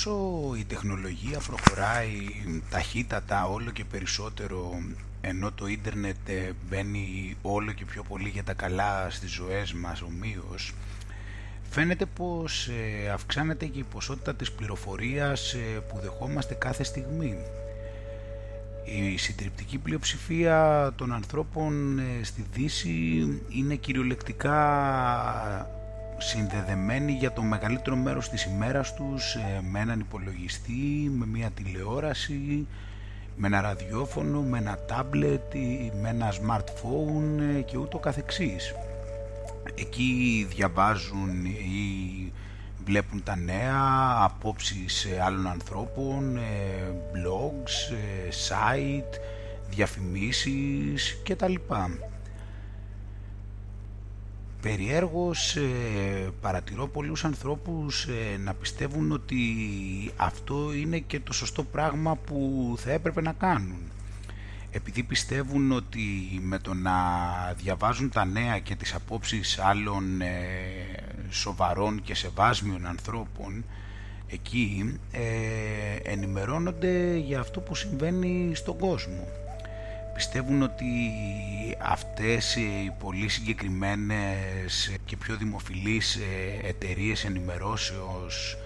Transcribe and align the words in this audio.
όσο 0.00 0.54
η 0.58 0.64
τεχνολογία 0.64 1.40
προχωράει 1.46 2.16
ταχύτατα 2.70 3.44
όλο 3.44 3.70
και 3.70 3.84
περισσότερο 3.84 4.82
ενώ 5.20 5.52
το 5.52 5.66
ίντερνετ 5.66 6.28
ε, 6.28 6.52
μπαίνει 6.68 7.36
όλο 7.42 7.72
και 7.72 7.84
πιο 7.84 8.02
πολύ 8.02 8.28
για 8.28 8.44
τα 8.44 8.52
καλά 8.52 9.10
στις 9.10 9.30
ζωές 9.30 9.72
μας 9.72 10.02
ομοίως 10.02 10.74
φαίνεται 11.70 12.06
πως 12.06 12.68
ε, 12.68 13.10
αυξάνεται 13.10 13.66
και 13.66 13.78
η 13.78 13.82
ποσότητα 13.82 14.34
της 14.34 14.52
πληροφορίας 14.52 15.52
ε, 15.54 15.58
που 15.58 15.98
δεχόμαστε 16.02 16.54
κάθε 16.54 16.84
στιγμή. 16.84 17.36
Η 18.84 19.16
συντριπτική 19.16 19.78
πλειοψηφία 19.78 20.92
των 20.96 21.12
ανθρώπων 21.12 22.00
στη 22.22 22.44
Δύση 22.52 22.88
είναι 23.48 23.74
κυριολεκτικά 23.74 24.60
συνδεδεμένοι 26.20 27.12
για 27.12 27.32
το 27.32 27.42
μεγαλύτερο 27.42 27.96
μέρος 27.96 28.28
της 28.28 28.44
ημέρας 28.44 28.94
τους 28.94 29.36
με 29.70 29.80
έναν 29.80 30.00
υπολογιστή, 30.00 31.12
με 31.16 31.26
μια 31.26 31.50
τηλεόραση, 31.50 32.66
με 33.36 33.46
ένα 33.46 33.60
ραδιόφωνο, 33.60 34.40
με 34.40 34.58
ένα 34.58 34.78
τάμπλετ, 34.88 35.54
με 36.02 36.08
ένα 36.08 36.32
smartphone 36.32 37.62
και 37.64 37.76
ούτω 37.76 37.98
καθεξής. 37.98 38.74
Εκεί 39.74 40.46
διαβάζουν 40.50 41.44
ή 41.44 42.32
βλέπουν 42.84 43.22
τα 43.22 43.36
νέα, 43.36 44.16
απόψεις 44.20 45.06
άλλων 45.24 45.46
ανθρώπων, 45.46 46.36
ε, 46.36 46.40
blogs, 47.12 47.94
ε, 47.94 48.28
site, 48.48 49.20
διαφημίσεις 49.70 51.20
κτλ. 51.24 51.54
Περιέργως 54.62 55.56
ε, 55.56 55.62
παρατηρώ 56.40 56.86
πολλούς 56.88 57.24
ανθρώπους 57.24 58.04
ε, 58.04 58.38
να 58.38 58.54
πιστεύουν 58.54 59.12
ότι 59.12 59.36
αυτό 60.16 60.72
είναι 60.74 60.98
και 60.98 61.20
το 61.20 61.32
σωστό 61.32 61.62
πράγμα 61.64 62.16
που 62.16 62.74
θα 62.78 62.90
έπρεπε 62.92 63.20
να 63.20 63.32
κάνουν. 63.32 63.78
Επειδή 64.70 65.02
πιστεύουν 65.02 65.72
ότι 65.72 66.00
με 66.42 66.58
το 66.58 66.74
να 66.74 66.92
διαβάζουν 67.56 68.10
τα 68.10 68.24
νέα 68.24 68.58
και 68.58 68.74
τις 68.74 68.94
απόψεις 68.94 69.58
άλλων 69.58 70.20
ε, 70.20 70.28
σοβαρών 71.30 72.02
και 72.02 72.14
σεβάσμιων 72.14 72.86
ανθρώπων 72.86 73.64
εκεί 74.26 74.98
ενημερώνονται 76.02 77.16
για 77.16 77.40
αυτό 77.40 77.60
που 77.60 77.74
συμβαίνει 77.74 78.54
στον 78.54 78.78
κόσμο 78.78 79.28
πιστεύουν 80.20 80.62
ότι 80.62 80.86
αυτές 81.82 82.56
οι 82.56 82.92
πολύ 82.98 83.28
συγκεκριμένες 83.28 84.96
και 85.04 85.16
πιο 85.16 85.36
δημοφιλείς 85.36 86.14
ε, 86.14 86.66
εταιρείες 86.68 87.24
ενημερώσεως 87.24 88.56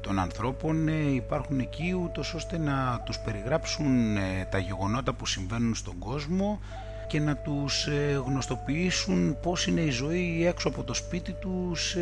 των 0.00 0.18
ανθρώπων 0.18 0.88
ε, 0.88 0.92
υπάρχουν 1.14 1.58
εκεί 1.58 1.94
ούτως 2.04 2.34
ώστε 2.34 2.58
να 2.58 3.02
τους 3.04 3.18
περιγράψουν 3.18 4.16
ε, 4.16 4.48
τα 4.50 4.58
γεγονότα 4.58 5.12
που 5.12 5.26
συμβαίνουν 5.26 5.74
στον 5.74 5.98
κόσμο 5.98 6.60
και 7.08 7.20
να 7.20 7.36
τους 7.36 7.88
γνωστοποιήσουν 8.26 9.36
πώς 9.42 9.66
είναι 9.66 9.80
η 9.80 9.90
ζωή 9.90 10.46
έξω 10.46 10.68
από 10.68 10.82
το 10.82 10.94
σπίτι 10.94 11.32
τους 11.32 11.96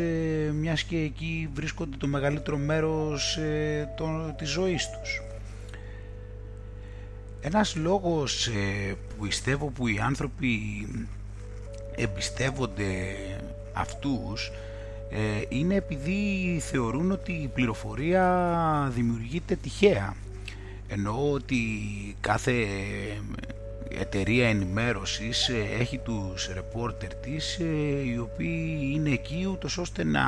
μιας 0.53 0.83
και 0.83 0.97
εκεί 0.97 1.49
βρίσκονται 1.53 1.97
το 1.97 2.07
μεγαλύτερο 2.07 2.57
μέρος 2.57 3.39
της 4.37 4.49
ζωής 4.49 4.89
τους. 4.89 5.26
Ένας 7.47 7.75
λόγος 7.75 8.47
ε, 8.47 8.95
που 9.09 9.25
πιστεύω 9.25 9.65
που 9.65 9.87
οι 9.87 9.99
άνθρωποι 9.99 10.87
εμπιστεύονται 11.95 13.15
αυτούς 13.73 14.51
ε, 15.09 15.19
είναι 15.49 15.75
επειδή 15.75 16.59
θεωρούν 16.59 17.11
ότι 17.11 17.31
η 17.31 17.47
πληροφορία 17.47 18.91
δημιουργείται 18.93 19.55
τυχαία. 19.55 20.15
Εννοώ 20.87 21.31
ότι 21.31 21.57
κάθε 22.19 22.67
εταιρεία 23.89 24.47
ενημέρωσης 24.47 25.49
ε, 25.49 25.67
έχει 25.79 25.97
τους 25.97 26.49
ρεπόρτερ 26.53 27.13
της 27.15 27.57
οι 28.05 28.17
οποίοι 28.21 28.91
είναι 28.93 29.09
εκεί 29.09 29.47
ούτως 29.51 29.77
ώστε 29.77 30.03
να 30.03 30.23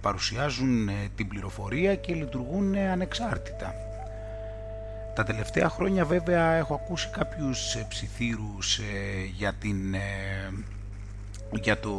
παρουσιάζουν 0.00 0.88
την 1.16 1.28
πληροφορία 1.28 1.94
και 1.94 2.14
λειτουργούν 2.14 2.76
ανεξάρτητα. 2.76 3.74
Τα 5.16 5.24
τελευταία 5.24 5.68
χρόνια 5.68 6.04
βέβαια 6.04 6.52
έχω 6.52 6.74
ακούσει 6.74 7.08
κάποιους 7.08 7.74
ε, 7.74 7.86
ψιθύρους 7.88 8.78
ε, 8.78 8.82
για, 9.36 9.52
την, 9.52 9.94
ε, 9.94 9.98
για 11.50 11.78
το 11.78 11.90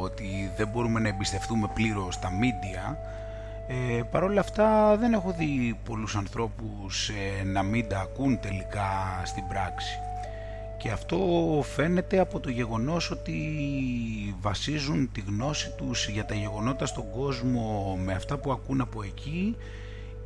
ότι 0.00 0.52
δεν 0.56 0.68
μπορούμε 0.68 1.00
να 1.00 1.08
εμπιστευτούμε 1.08 1.70
πλήρως 1.74 2.18
τα 2.18 2.30
μίντια. 2.30 2.98
Ε, 3.68 4.02
Παρ' 4.02 4.22
όλα 4.22 4.40
αυτά 4.40 4.96
δεν 4.96 5.12
έχω 5.12 5.34
δει 5.38 5.78
πολλούς 5.84 6.16
ανθρώπους 6.16 7.10
να 7.44 7.62
μην 7.62 7.88
τα 7.88 8.00
ακούν 8.00 8.40
τελικά 8.40 9.22
στην 9.24 9.48
πράξη. 9.48 9.98
Και 10.78 10.90
αυτό 10.90 11.18
φαίνεται 11.74 12.18
από 12.18 12.40
το 12.40 12.50
γεγονός 12.50 13.10
ότι 13.10 13.36
βασίζουν 14.40 15.10
τη 15.12 15.20
γνώση 15.20 15.70
τους 15.76 16.08
για 16.08 16.24
τα 16.24 16.34
γεγονότα 16.34 16.86
στον 16.86 17.10
κόσμο 17.10 17.98
με 18.04 18.12
αυτά 18.12 18.36
που 18.38 18.52
ακούν 18.52 18.80
από 18.80 19.02
εκεί 19.02 19.56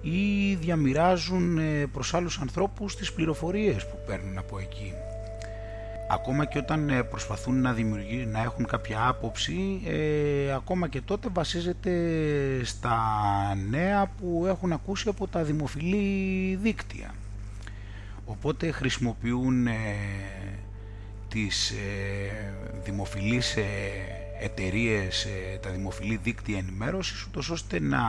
ή 0.03 0.55
διαμοιράζουν 0.55 1.59
ε, 1.59 1.87
προς 1.87 2.15
άλλους 2.15 2.39
ανθρώπους 2.39 2.97
τις 2.97 3.13
πληροφορίες 3.13 3.87
που 3.87 3.97
παίρνουν 4.07 4.39
από 4.39 4.59
εκεί. 4.59 4.93
Ακόμα 6.11 6.45
και 6.45 6.59
όταν 6.59 6.89
ε, 6.89 7.03
προσπαθούν 7.03 7.61
να, 7.61 7.75
να 8.31 8.43
έχουν 8.43 8.67
κάποια 8.67 9.07
άποψη, 9.07 9.81
ε, 9.87 10.53
ακόμα 10.53 10.89
και 10.89 11.01
τότε 11.01 11.29
βασίζεται 11.33 11.91
στα 12.65 12.99
νέα 13.71 14.07
που 14.07 14.45
έχουν 14.49 14.73
ακούσει 14.73 15.09
από 15.09 15.29
τα 15.29 15.43
δημοφιλή 15.43 16.59
δίκτυα. 16.63 17.15
Οπότε 18.25 18.71
χρησιμοποιούν 18.71 19.67
ε, 19.67 19.73
τις 21.29 21.71
ε, 21.71 22.55
δημοφιλείς 22.85 23.57
εταιρείες, 24.41 25.27
τα 25.61 25.71
δημοφιλή 25.71 26.17
δίκτυα 26.23 26.59
ενημέρωσης, 26.59 27.25
ούτως 27.25 27.51
ώστε 27.51 27.81
να 27.81 28.01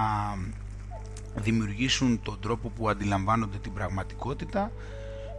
δημιουργήσουν 1.35 2.19
τον 2.23 2.37
τρόπο 2.41 2.69
που 2.69 2.89
αντιλαμβάνονται 2.89 3.57
την 3.57 3.73
πραγματικότητα 3.73 4.71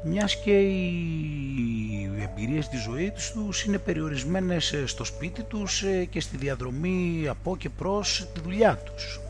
μιας 0.05 0.41
και 0.43 0.59
οι 0.59 2.11
εμπειρίες 2.21 2.69
της 2.69 2.83
ζωής 2.83 3.33
τους 3.33 3.65
είναι 3.65 3.79
περιορισμένες 3.79 4.73
ε, 4.73 4.87
στο 4.87 5.05
σπίτι 5.05 5.43
τους 5.43 5.83
ε, 5.83 6.05
και 6.05 6.21
στη 6.21 6.37
διαδρομή 6.37 7.27
από 7.29 7.57
και 7.57 7.69
προς 7.69 8.29
τη 8.35 8.41
δουλειά 8.41 8.77
τους. 8.77 9.21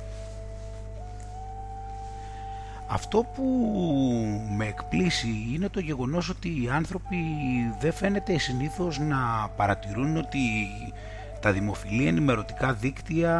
Αυτό 2.88 3.26
που 3.34 3.42
με 4.56 4.66
εκπλήσει 4.66 5.46
είναι 5.54 5.68
το 5.68 5.80
γεγονός 5.80 6.28
ότι 6.28 6.48
οι 6.48 6.68
άνθρωποι 6.68 7.16
δεν 7.80 7.92
φαίνεται 7.92 8.38
συνήθως 8.38 8.98
να 8.98 9.50
παρατηρούν 9.56 10.16
ότι 10.16 10.40
τα 11.44 11.52
δημοφιλή 11.52 12.06
ενημερωτικά 12.06 12.72
δίκτυα 12.72 13.34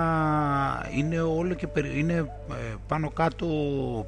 είναι 0.97 1.21
όλο 1.21 1.55
και 1.55 1.67
είναι 1.97 2.15
ε, 2.51 2.75
πάνω 2.89 3.11
κάτω 3.11 3.47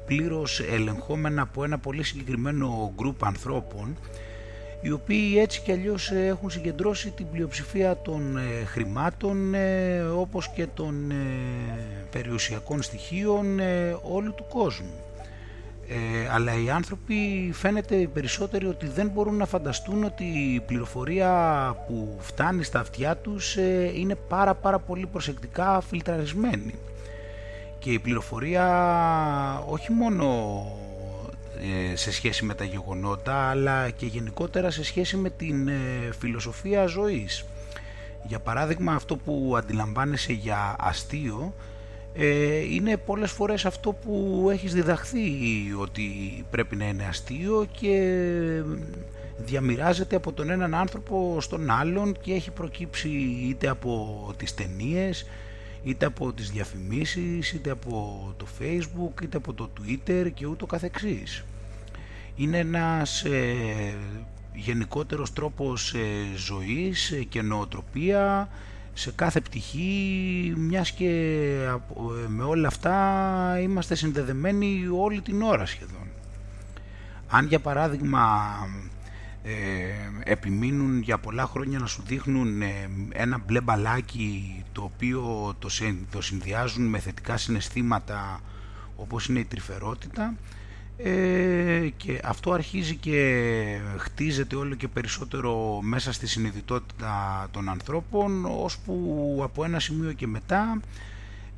πλήρως 0.05 0.59
ελεγχόμενα 0.59 1.41
από 1.41 1.63
ένα 1.63 1.77
πολύ 1.77 2.03
συγκεκριμένο 2.03 2.93
γκρουπ 2.95 3.25
ανθρώπων 3.25 3.97
οι 4.81 4.91
οποίοι 4.91 5.35
έτσι 5.39 5.61
κι 5.61 5.71
αλλιώς 5.71 6.11
έχουν 6.11 6.49
συγκεντρώσει 6.49 7.11
την 7.11 7.27
πλειοψηφία 7.31 7.97
των 7.97 8.37
ε, 8.37 8.65
χρημάτων 8.65 9.53
ε, 9.53 10.01
όπως 10.01 10.49
και 10.49 10.67
των 10.73 11.11
περιουσιακών 12.11 12.81
στοιχείων 12.81 13.59
όλου 14.01 14.33
του 14.33 14.45
κόσμου 14.49 15.06
ε, 15.89 16.29
αλλά 16.31 16.61
οι 16.63 16.69
άνθρωποι 16.69 17.49
φαίνεται 17.53 17.95
περισσότεροι 18.13 18.65
ότι 18.65 18.87
δεν 18.87 19.07
μπορούν 19.07 19.35
να 19.35 19.45
φανταστούν 19.45 20.03
ότι 20.03 20.23
η 20.23 20.59
πληροφορία 20.59 21.75
που 21.87 22.17
φτάνει 22.19 22.63
στα 22.63 22.79
αυτιά 22.79 23.15
τους 23.15 23.57
ε, 23.57 23.91
είναι 23.95 24.15
πάρα 24.15 24.53
πάρα 24.53 24.79
πολύ 24.79 25.05
προσεκτικά 25.05 25.81
φιλτραρισμένη 25.81 26.73
και 27.79 27.91
η 27.91 27.99
πληροφορία 27.99 28.65
όχι 29.67 29.91
μόνο 29.91 30.25
ε, 31.61 31.95
σε 31.95 32.11
σχέση 32.11 32.45
με 32.45 32.53
τα 32.53 32.63
γεγονότα 32.63 33.35
αλλά 33.35 33.89
και 33.89 34.05
γενικότερα 34.05 34.71
σε 34.71 34.83
σχέση 34.83 35.17
με 35.17 35.29
την 35.29 35.67
ε, 35.67 35.73
φιλοσοφία 36.19 36.85
ζωής. 36.85 37.45
Για 38.23 38.39
παράδειγμα 38.39 38.93
αυτό 38.93 39.15
που 39.15 39.53
αντιλαμβάνεσαι 39.57 40.33
για 40.33 40.75
αστείο 40.79 41.53
ε, 41.53 41.67
είναι 42.71 42.97
πολλές 42.97 43.31
φορές 43.31 43.65
αυτό 43.65 43.93
που 43.93 44.47
έχεις 44.51 44.73
διδαχθεί 44.73 45.31
ότι 45.79 46.09
πρέπει 46.49 46.75
να 46.75 46.87
είναι 46.87 47.05
αστείο 47.05 47.67
και 47.79 48.01
διαμοιράζεται 49.37 50.15
από 50.15 50.33
τον 50.33 50.49
έναν 50.49 50.73
άνθρωπο 50.73 51.37
στον 51.41 51.69
άλλον 51.69 52.17
και 52.21 52.33
έχει 52.33 52.51
προκύψει 52.51 53.09
είτε 53.49 53.67
από 53.67 54.33
τις 54.37 54.53
ταινίες, 54.53 55.25
είτε 55.83 56.05
από 56.05 56.33
τις 56.33 56.51
διαφημίσεις, 56.51 57.51
είτε 57.51 57.69
από 57.69 58.33
το 58.37 58.45
facebook, 58.59 59.21
είτε 59.23 59.37
από 59.37 59.53
το 59.53 59.69
twitter 59.79 60.31
και 60.33 60.45
ούτω 60.45 60.65
καθεξής. 60.65 61.43
Είναι 62.35 62.57
ένας 62.57 63.23
ε, 63.23 63.93
γενικότερος 64.53 65.33
τρόπος 65.33 65.93
ε, 65.93 65.99
ζωής 66.35 67.25
και 67.29 67.41
νοοτροπία 67.41 68.49
σε 68.97 69.11
κάθε 69.11 69.41
πτυχή 69.41 70.53
μιας 70.57 70.91
και 70.91 71.09
με 72.27 72.43
όλα 72.43 72.67
αυτά 72.67 73.59
είμαστε 73.61 73.95
συνδεδεμένοι 73.95 74.87
όλη 74.97 75.21
την 75.21 75.41
ώρα 75.41 75.65
σχεδόν. 75.65 76.07
Αν 77.27 77.47
για 77.47 77.59
παράδειγμα 77.59 78.55
ε, 79.43 79.51
επιμείνουν 80.23 81.01
για 81.01 81.17
πολλά 81.17 81.45
χρόνια 81.45 81.79
να 81.79 81.85
σου 81.85 82.03
δείχνουν 82.07 82.61
ε, 82.61 82.89
ένα 83.11 83.37
μπλε 83.45 83.61
μπαλάκι 83.61 84.63
το 84.71 84.81
οποίο 84.81 85.21
το, 85.59 85.69
το 86.11 86.21
συνδυάζουν 86.21 86.85
με 86.85 86.99
θετικά 86.99 87.37
συναισθήματα 87.37 88.41
όπως 88.95 89.27
είναι 89.27 89.39
η 89.39 89.45
τρυφερότητα 89.45 90.33
ε, 91.03 91.89
και 91.97 92.19
αυτό 92.23 92.51
αρχίζει 92.51 92.95
και 92.95 93.79
χτίζεται 93.97 94.55
όλο 94.55 94.75
και 94.75 94.87
περισσότερο 94.87 95.79
μέσα 95.81 96.13
στη 96.13 96.27
συνειδητότητα 96.27 97.47
των 97.51 97.69
ανθρώπων 97.69 98.45
ώσπου 98.45 99.39
από 99.43 99.63
ένα 99.63 99.79
σημείο 99.79 100.11
και 100.11 100.27
μετά 100.27 100.79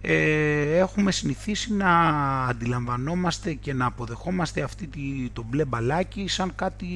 ε, 0.01 0.77
έχουμε 0.77 1.11
συνηθίσει 1.11 1.73
να 1.73 2.09
αντιλαμβανόμαστε 2.45 3.53
και 3.53 3.73
να 3.73 3.85
αποδεχόμαστε 3.85 4.61
αυτή 4.61 4.87
τη, 4.87 5.29
το 5.33 5.43
μπλε 5.49 5.65
μπαλάκι 5.65 6.27
σαν 6.27 6.55
κάτι 6.55 6.87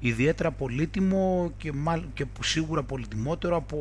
ιδιαίτερα 0.00 0.50
πολύτιμο 0.50 1.52
και, 1.56 1.72
και 2.14 2.26
σίγουρα 2.40 2.82
πολυτιμότερο 2.82 3.56
από 3.56 3.78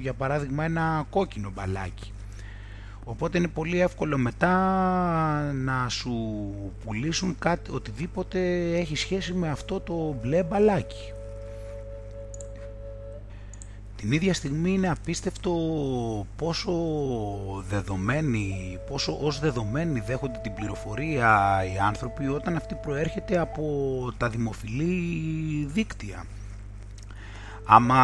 για 0.00 0.14
παράδειγμα 0.14 0.64
ένα 0.64 1.06
κόκκινο 1.10 1.50
μπαλάκι. 1.54 2.12
Οπότε 3.10 3.38
είναι 3.38 3.48
πολύ 3.48 3.80
εύκολο 3.80 4.18
μετά 4.18 4.52
να 5.52 5.88
σου 5.88 6.12
πουλήσουν 6.84 7.36
κάτι, 7.38 7.70
οτιδήποτε 7.70 8.38
έχει 8.78 8.96
σχέση 8.96 9.32
με 9.32 9.48
αυτό 9.48 9.80
το 9.80 10.16
μπλε 10.22 10.42
μπαλάκι. 10.42 11.12
Την 13.96 14.12
ίδια 14.12 14.34
στιγμή 14.34 14.72
είναι 14.72 14.90
απίστευτο 14.90 15.52
πόσο 16.36 16.72
δεδομένοι, 17.68 18.78
πόσο 18.88 19.18
ως 19.22 19.38
δεδομένοι 19.38 20.00
δέχονται 20.00 20.40
την 20.42 20.54
πληροφορία 20.54 21.60
οι 21.74 21.78
άνθρωποι 21.78 22.28
όταν 22.28 22.56
αυτή 22.56 22.74
προέρχεται 22.74 23.38
από 23.38 23.64
τα 24.16 24.28
δημοφιλή 24.28 25.64
δίκτυα. 25.66 26.24
Άμα 27.70 27.96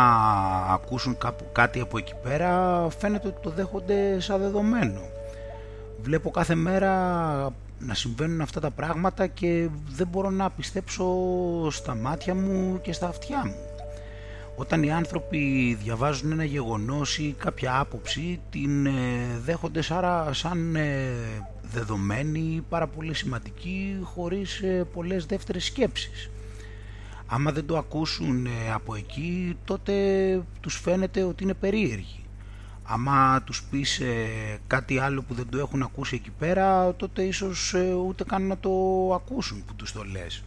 ακούσουν 0.70 1.19
κάπου 1.19 1.44
κάτι 1.52 1.81
από 1.81 1.99
εκεί 1.99 2.14
πέρα 2.22 2.87
φαίνεται 2.99 3.28
ότι 3.28 3.40
το 3.43 3.50
δέχονται 3.50 4.20
σαν 4.20 4.40
δεδομένο. 4.40 5.00
Βλέπω 6.02 6.31
κάθε 6.31 6.55
μέρα 6.55 6.93
να 7.78 7.94
συμβαίνουν 7.94 8.40
αυτά 8.40 8.61
τα 8.61 8.70
πράγματα 8.70 9.26
και 9.26 9.69
δεν 9.90 10.06
μπορώ 10.06 10.31
να 10.31 10.50
πιστέψω 10.50 11.06
στα 11.70 11.94
μάτια 11.94 12.34
μου 12.34 12.81
και 12.81 12.93
στα 12.93 13.08
αυτιά 13.08 13.43
μου. 13.44 13.56
Όταν 14.56 14.82
οι 14.82 14.93
άνθρωποι 14.93 15.75
διαβάζουν 15.82 16.32
ένα 16.32 16.44
γεγονός 16.44 17.19
ή 17.19 17.34
κάποια 17.38 17.78
άποψη 17.78 18.40
την 18.50 18.87
ε, 18.87 18.90
δέχονται 19.44 19.82
σαν, 19.82 20.34
σαν 20.34 20.76
ε, 20.76 21.10
δεδομένη, 21.72 22.64
πάρα 22.69 22.87
πολύ 22.87 23.14
σημαντική, 23.14 23.99
χωρίς 24.02 24.60
ε, 24.60 24.87
πολλές 24.93 25.26
δεύτερες 25.26 25.64
σκέψεις. 25.64 26.31
Άμα 27.26 27.52
δεν 27.52 27.66
το 27.66 27.76
ακούσουν 27.76 28.46
από 28.74 28.94
εκεί, 28.94 29.56
τότε 29.64 29.92
τους 30.60 30.76
φαίνεται 30.76 31.22
ότι 31.22 31.42
είναι 31.42 31.54
περίεργοι. 31.54 32.24
Άμα 32.82 33.42
τους 33.42 33.62
πεις 33.62 34.00
κάτι 34.66 34.98
άλλο 34.98 35.22
που 35.22 35.34
δεν 35.34 35.46
το 35.50 35.58
έχουν 35.58 35.82
ακούσει 35.82 36.14
εκεί 36.14 36.30
πέρα, 36.38 36.94
τότε 36.94 37.22
ίσως 37.22 37.74
ούτε 38.06 38.24
καν 38.24 38.46
να 38.46 38.58
το 38.58 38.70
ακούσουν 39.14 39.64
που 39.66 39.74
τους 39.74 39.92
το 39.92 40.02
λες. 40.02 40.42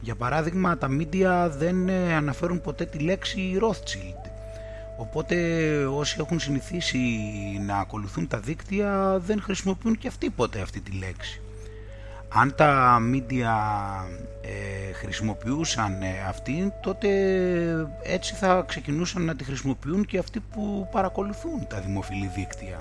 Για 0.00 0.14
παράδειγμα, 0.14 0.78
τα 0.78 0.88
μίντια 0.88 1.48
δεν 1.48 1.88
ε, 1.88 2.14
αναφέρουν 2.14 2.60
ποτέ 2.60 2.84
τη 2.84 2.98
λέξη 2.98 3.58
Rothschild. 3.60 4.30
Οπότε 4.98 5.36
όσοι 5.86 6.16
έχουν 6.18 6.38
συνηθίσει 6.38 6.98
να 7.66 7.76
ακολουθούν 7.78 8.28
τα 8.28 8.38
δίκτυα 8.38 9.18
δεν 9.18 9.42
χρησιμοποιούν 9.42 9.98
και 9.98 10.08
αυτοί 10.08 10.30
ποτέ 10.30 10.60
αυτή 10.60 10.80
τη 10.80 10.92
λέξη. 10.92 11.40
Αν 12.28 12.54
τα 12.54 12.98
μίντια 13.02 13.54
ε, 14.42 14.87
χρησιμοποιούσαν 14.98 16.02
ε, 16.02 16.24
αυτή, 16.28 16.72
τότε 16.80 17.08
έτσι 18.02 18.34
θα 18.34 18.64
ξεκινούσαν 18.68 19.22
να 19.22 19.36
τη 19.36 19.44
χρησιμοποιούν 19.44 20.04
και 20.04 20.18
αυτοί 20.18 20.40
που 20.40 20.88
παρακολουθούν 20.92 21.66
τα 21.68 21.80
δημοφιλή 21.80 22.30
δίκτυα. 22.34 22.80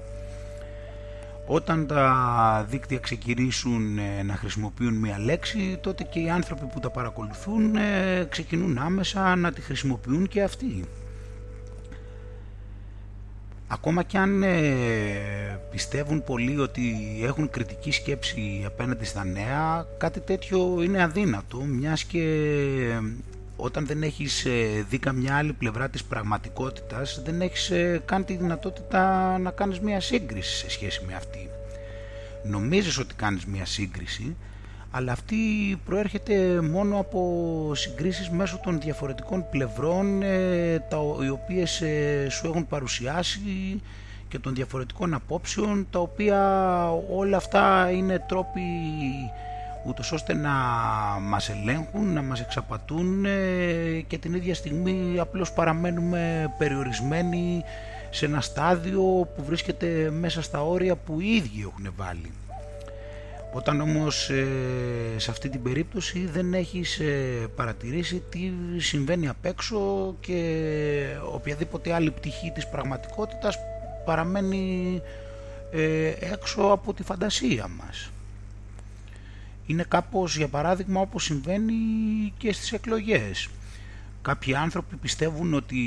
Όταν 1.49 1.87
τα 1.87 2.65
δίκτυα 2.69 2.99
ξεκινήσουν 2.99 3.97
ε, 3.97 4.23
να 4.23 4.35
χρησιμοποιούν 4.35 4.93
μία 4.93 5.19
λέξη, 5.19 5.77
τότε 5.81 6.03
και 6.03 6.19
οι 6.19 6.29
άνθρωποι 6.29 6.65
που 6.65 6.79
τα 6.79 6.89
παρακολουθούν 6.89 7.75
ε, 7.75 8.25
ξεκινούν 8.29 8.77
άμεσα 8.77 9.35
να 9.35 9.51
τη 9.51 9.61
χρησιμοποιούν 9.61 10.27
και 10.27 10.43
αυτοί. 10.43 10.85
Ακόμα 13.67 14.03
κι 14.03 14.17
αν 14.17 14.43
ε, 14.43 15.59
πιστεύουν 15.71 16.23
πολλοί 16.23 16.59
ότι 16.59 16.95
έχουν 17.23 17.49
κριτική 17.49 17.91
σκέψη 17.91 18.63
απέναντι 18.65 19.05
στα 19.05 19.23
νέα, 19.25 19.87
κάτι 19.97 20.19
τέτοιο 20.19 20.81
είναι 20.83 21.03
αδύνατο, 21.03 21.57
μιας 21.57 22.03
και 22.03 22.23
όταν 23.55 23.85
δεν 23.85 24.03
έχεις 24.03 24.45
ε, 24.45 24.85
δει 24.89 24.97
καμιά 24.97 25.35
άλλη 25.35 25.53
πλευρά 25.53 25.89
της 25.89 26.03
πραγματικότητας 26.03 27.21
δεν 27.25 27.41
έχεις 27.41 27.69
ε, 27.69 28.01
καν 28.05 28.25
τη 28.25 28.35
δυνατότητα 28.35 29.37
να 29.37 29.51
κάνεις 29.51 29.79
μια 29.79 29.99
σύγκριση 29.99 30.55
σε 30.55 30.69
σχέση 30.69 31.03
με 31.07 31.15
αυτή. 31.15 31.49
Νομίζεις 32.43 32.97
ότι 32.97 33.15
κάνεις 33.15 33.45
μια 33.45 33.65
σύγκριση 33.65 34.35
αλλά 34.91 35.11
αυτή 35.11 35.35
προέρχεται 35.85 36.61
μόνο 36.61 36.99
από 36.99 37.71
συγκρίσεις 37.75 38.29
μέσω 38.29 38.59
των 38.63 38.79
διαφορετικών 38.79 39.45
πλευρών 39.49 40.21
ε, 40.21 40.79
τα, 40.89 40.97
οι 41.23 41.29
οποίες 41.29 41.83
σου 42.29 42.47
έχουν 42.47 42.67
παρουσιάσει 42.67 43.81
και 44.27 44.39
των 44.39 44.55
διαφορετικών 44.55 45.13
απόψεων 45.13 45.87
τα 45.89 45.99
οποία 45.99 46.39
όλα 47.15 47.37
αυτά 47.37 47.89
είναι 47.91 48.25
τρόποι 48.27 48.61
ούτως 49.87 50.11
ώστε 50.11 50.33
να 50.33 50.51
μας 51.21 51.49
ελέγχουν, 51.49 52.13
να 52.13 52.21
μας 52.21 52.39
εξαπατούν 52.39 53.25
ε, 53.25 54.03
και 54.07 54.17
την 54.17 54.33
ίδια 54.33 54.55
στιγμή 54.55 55.19
απλώς 55.19 55.51
παραμένουμε 55.51 56.53
περιορισμένοι 56.57 57.63
σε 58.09 58.25
ένα 58.25 58.41
στάδιο 58.41 59.01
που 59.35 59.43
βρίσκεται 59.43 60.09
μέσα 60.11 60.41
στα 60.41 60.63
όρια 60.63 60.95
που 60.95 61.19
οι 61.19 61.35
ίδιοι 61.35 61.59
έχουν 61.61 61.93
βάλει. 61.97 62.31
Όταν 63.53 63.81
όμως 63.81 64.29
ε, 64.29 64.45
σε 65.17 65.31
αυτή 65.31 65.49
την 65.49 65.61
περίπτωση 65.61 66.25
δεν 66.33 66.53
έχεις 66.53 66.99
ε, 66.99 67.47
παρατηρήσει 67.55 68.23
τι 68.29 68.51
συμβαίνει 68.77 69.27
απ' 69.27 69.45
έξω 69.45 70.15
και 70.19 71.17
οποιαδήποτε 71.33 71.93
άλλη 71.93 72.11
πτυχή 72.11 72.51
της 72.55 72.67
πραγματικότητας 72.67 73.57
παραμένει 74.05 75.01
έξω 76.19 76.61
από 76.61 76.93
τη 76.93 77.03
φαντασία 77.03 77.67
μας 77.67 78.11
είναι 79.67 79.85
κάπως 79.87 80.37
για 80.37 80.47
παράδειγμα 80.47 81.01
όπως 81.01 81.23
συμβαίνει 81.23 81.73
και 82.37 82.53
στις 82.53 82.71
εκλογές. 82.71 83.49
Κάποιοι 84.21 84.55
άνθρωποι 84.55 84.95
πιστεύουν 84.95 85.53
ότι 85.53 85.77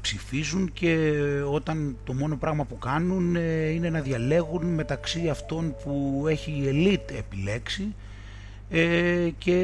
ψηφίζουν 0.00 0.72
και 0.72 1.12
όταν 1.50 1.96
το 2.04 2.12
μόνο 2.12 2.36
πράγμα 2.36 2.64
που 2.64 2.78
κάνουν 2.78 3.36
ε, 3.36 3.68
είναι 3.68 3.90
να 3.90 4.00
διαλέγουν 4.00 4.66
μεταξύ 4.66 5.28
αυτών 5.28 5.74
που 5.84 6.24
έχει 6.28 6.50
η 6.62 6.68
ελίτ 6.68 7.10
επιλέξει 7.10 7.94
ε, 8.70 9.28
και 9.38 9.54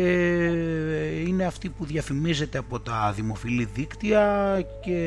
είναι 1.26 1.44
αυτοί 1.44 1.68
που 1.68 1.84
διαφημίζεται 1.84 2.58
από 2.58 2.80
τα 2.80 3.12
δημοφιλή 3.16 3.64
δίκτυα 3.64 4.60
και 4.84 4.98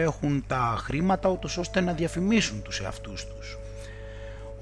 έχουν 0.00 0.44
τα 0.46 0.76
χρήματα 0.78 1.38
ώστε 1.58 1.80
να 1.80 1.92
διαφημίσουν 1.92 2.62
τους 2.62 2.80
εαυτούς 2.80 3.26
τους. 3.26 3.58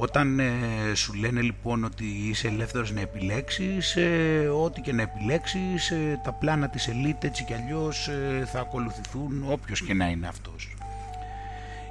Όταν 0.00 0.38
ε, 0.38 0.46
σου 0.94 1.14
λένε 1.14 1.40
λοιπόν 1.40 1.84
ότι 1.84 2.04
είσαι 2.04 2.48
ελεύθερος 2.48 2.92
να 2.92 3.00
επιλέξεις, 3.00 3.96
ε, 3.96 4.48
ό,τι 4.62 4.80
και 4.80 4.92
να 4.92 5.02
επιλέξεις, 5.02 5.90
ε, 5.90 6.20
τα 6.24 6.32
πλάνα 6.32 6.68
της 6.68 6.88
ελίτ 6.88 7.24
έτσι 7.24 7.44
κι 7.44 7.54
αλλιώς 7.54 8.10
θα 8.52 8.60
ακολουθηθούν 8.60 9.44
όποιος 9.48 9.82
και 9.82 9.94
να 9.94 10.08
είναι 10.08 10.26
αυτός. 10.28 10.76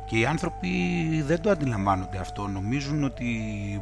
Και 0.10 0.18
οι 0.18 0.26
άνθρωποι 0.26 0.70
δεν 1.26 1.42
το 1.42 1.50
αντιλαμβάνονται 1.50 2.18
αυτό, 2.18 2.48
νομίζουν 2.48 3.04
ότι 3.04 3.26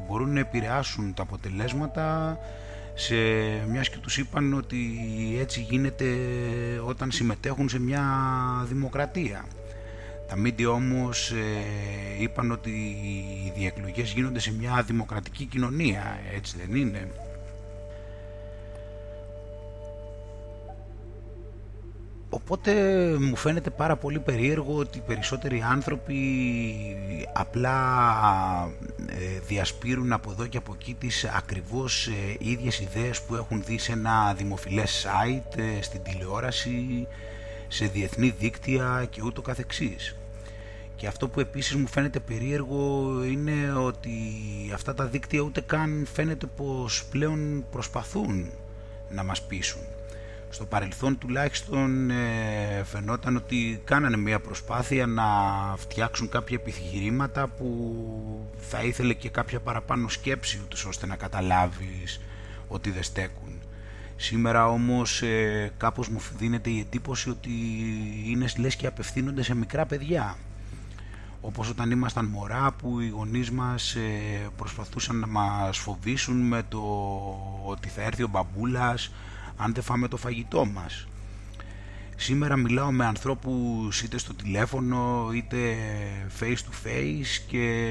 μπορούν 0.08 0.34
να 0.34 0.40
επηρεάσουν 0.40 1.14
τα 1.14 1.24
αποτελέσματα 1.24 2.38
σε 2.94 3.16
μιας 3.68 3.90
και 3.90 3.98
τους 3.98 4.18
είπαν 4.18 4.54
ότι 4.54 4.78
έτσι 5.40 5.62
γίνεται 5.62 6.06
όταν 6.86 7.12
συμμετέχουν 7.12 7.70
σε 7.70 7.80
μια 7.80 8.04
δημοκρατία. 8.68 9.46
Τα 10.28 10.36
μίντια 10.36 10.70
όμως 10.70 11.32
ε, 11.32 12.22
είπαν 12.22 12.52
ότι 12.52 12.70
οι 12.70 13.52
διακλογές 13.56 14.12
γίνονται 14.12 14.40
σε 14.40 14.54
μια 14.54 14.84
δημοκρατική 14.88 15.46
κοινωνία, 15.46 16.20
έτσι 16.36 16.58
δεν 16.58 16.76
είναι; 16.76 17.08
Οπότε 22.36 22.74
μου 23.20 23.36
φαίνεται 23.36 23.70
πάρα 23.70 23.96
πολύ 23.96 24.20
περίεργο 24.20 24.76
ότι 24.76 24.98
οι 24.98 25.04
περισσότεροι 25.06 25.64
άνθρωποι 25.72 26.18
απλά 27.34 27.78
ε, 29.08 29.40
διασπείρουν 29.48 30.14
από 30.14 30.32
εδώ 30.32 30.48
και 30.48 30.58
από 30.58 30.74
εκεί 30.80 30.94
τις 31.00 31.26
ακριβώς 31.26 32.08
ε, 32.08 32.36
ίδιες 32.40 32.80
ιδέες 32.80 33.22
που 33.22 33.36
έχουν 33.36 33.64
δει 33.66 33.78
σε 33.78 33.92
ένα 33.92 34.34
δημοφιλές 34.34 35.06
site, 35.06 35.60
στην 35.82 36.02
τηλεόραση, 36.04 37.08
σε 37.68 37.86
διεθνή 37.86 38.36
δίκτυα 38.40 39.08
και 39.10 39.22
ούτω 39.24 39.42
καθεξής. 39.42 40.16
Και 40.96 41.08
αυτό 41.08 41.28
που 41.28 41.40
επίσης 41.40 41.76
μου 41.76 41.88
φαίνεται 41.88 42.20
περίεργο 42.20 43.14
είναι 43.24 43.74
ότι 43.74 44.12
αυτά 44.74 44.94
τα 44.94 45.06
δίκτυα 45.06 45.42
ούτε 45.42 45.62
καν 45.62 46.08
φαίνεται 46.14 46.46
πως 46.46 47.06
πλέον 47.06 47.66
προσπαθούν 47.72 48.50
να 49.10 49.24
μας 49.24 49.42
πείσουν. 49.42 49.82
Στο 50.50 50.66
παρελθόν 50.66 51.18
τουλάχιστον 51.18 52.10
ε, 52.10 52.84
φαινόταν 52.84 53.36
ότι 53.36 53.82
κάνανε 53.84 54.18
μια 54.18 54.40
προσπάθεια 54.40 55.06
να 55.06 55.24
φτιάξουν 55.78 56.30
κάποια 56.30 56.58
επιχειρήματα 56.62 57.48
που 57.48 58.48
θα 58.58 58.84
ήθελε 58.84 59.14
και 59.14 59.30
κάποια 59.30 59.60
παραπάνω 59.60 60.10
σκέψη 60.10 60.62
ούτως 60.64 60.86
ώστε 60.86 61.06
να 61.06 61.16
καταλάβεις 61.16 62.22
ότι 62.68 62.92
δεν 62.92 63.04
στέκουν. 63.04 63.55
Σήμερα 64.16 64.68
όμως 64.68 65.22
ε, 65.22 65.74
κάπως 65.78 66.10
μου 66.10 66.22
δίνεται 66.38 66.70
η 66.70 66.80
εντύπωση 66.80 67.30
ότι 67.30 67.50
είναι 68.26 68.46
λες 68.58 68.76
και 68.76 68.88
απευθύνονται 68.88 69.44
σε 69.44 69.56
μικρά 69.56 69.86
παιδιά 69.86 70.38
όπως 71.46 71.70
όταν 71.70 71.92
ήμασταν 71.92 72.26
μωρά 72.26 72.72
που 72.72 73.00
οι 73.00 73.08
γονείς 73.08 73.52
μας 73.52 73.96
ε, 73.96 74.50
προσπαθούσαν 74.58 75.20
να 75.20 75.28
μας 75.28 75.78
φοβήσουν 75.78 76.36
με 76.36 76.64
το 76.70 76.82
ότι 77.66 77.90
θα 77.90 78.02
έρθει 78.02 78.24
ο 78.24 78.28
μπαμπούλας 78.28 79.12
αν 79.58 79.74
δεν 79.74 79.84
φάμε 79.84 80.08
το 80.08 80.18
φαγητό 80.18 80.66
μας. 80.66 81.08
Σήμερα 82.16 82.56
μιλάω 82.56 82.92
με 82.92 83.06
ανθρώπους 83.06 84.02
είτε 84.02 84.18
στο 84.18 84.34
τηλέφωνο 84.34 85.30
είτε 85.34 85.76
face 86.40 86.58
to 86.58 86.88
face 86.88 87.44
και 87.48 87.86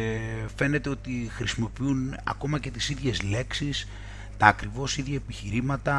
φαίνεται 0.56 0.88
ότι 0.88 1.30
χρησιμοποιούν 1.32 2.16
ακόμα 2.24 2.58
και 2.58 2.70
τις 2.70 2.88
ίδιες 2.88 3.22
λέξεις 3.22 3.88
τα 4.36 4.46
ακριβώς 4.46 4.96
ίδια 4.96 5.14
επιχειρήματα 5.16 5.94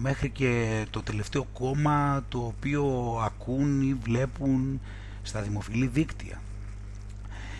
μέχρι 0.00 0.30
και 0.30 0.84
το 0.90 1.02
τελευταίο 1.02 1.44
κόμμα 1.52 2.24
το 2.28 2.38
οποίο 2.38 3.16
ακούν 3.24 3.82
ή 3.82 3.94
βλέπουν 3.94 4.80
στα 5.22 5.40
δημοφιλή 5.42 5.86
δίκτυα. 5.86 6.40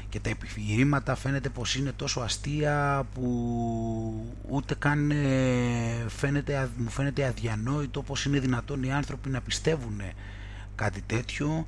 Και 0.09 0.21
τα 0.21 0.31
επιχειρήματα 0.31 1.15
φαίνεται 1.15 1.49
πως 1.49 1.75
είναι 1.75 1.93
τόσο 1.93 2.21
αστεία 2.21 3.07
που 3.15 4.37
ούτε 4.49 4.75
καν 4.75 5.11
ε, 5.11 6.05
φαίνεται, 6.09 6.71
μου 6.77 6.91
φαίνεται 6.91 7.25
αδιανόητο 7.27 8.03
πως 8.03 8.25
είναι 8.25 8.39
δυνατόν 8.39 8.83
οι 8.83 8.93
άνθρωποι 8.93 9.29
να 9.29 9.41
πιστεύουν 9.41 10.01
κάτι 10.75 11.03
τέτοιο 11.07 11.67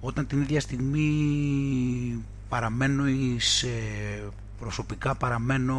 όταν 0.00 0.26
την 0.26 0.40
ίδια 0.40 0.60
στιγμή 0.60 2.24
παραμένω 2.48 3.08
εις, 3.08 3.62
ε, 3.62 4.22
προσωπικά 4.62 5.14
παραμένω 5.14 5.76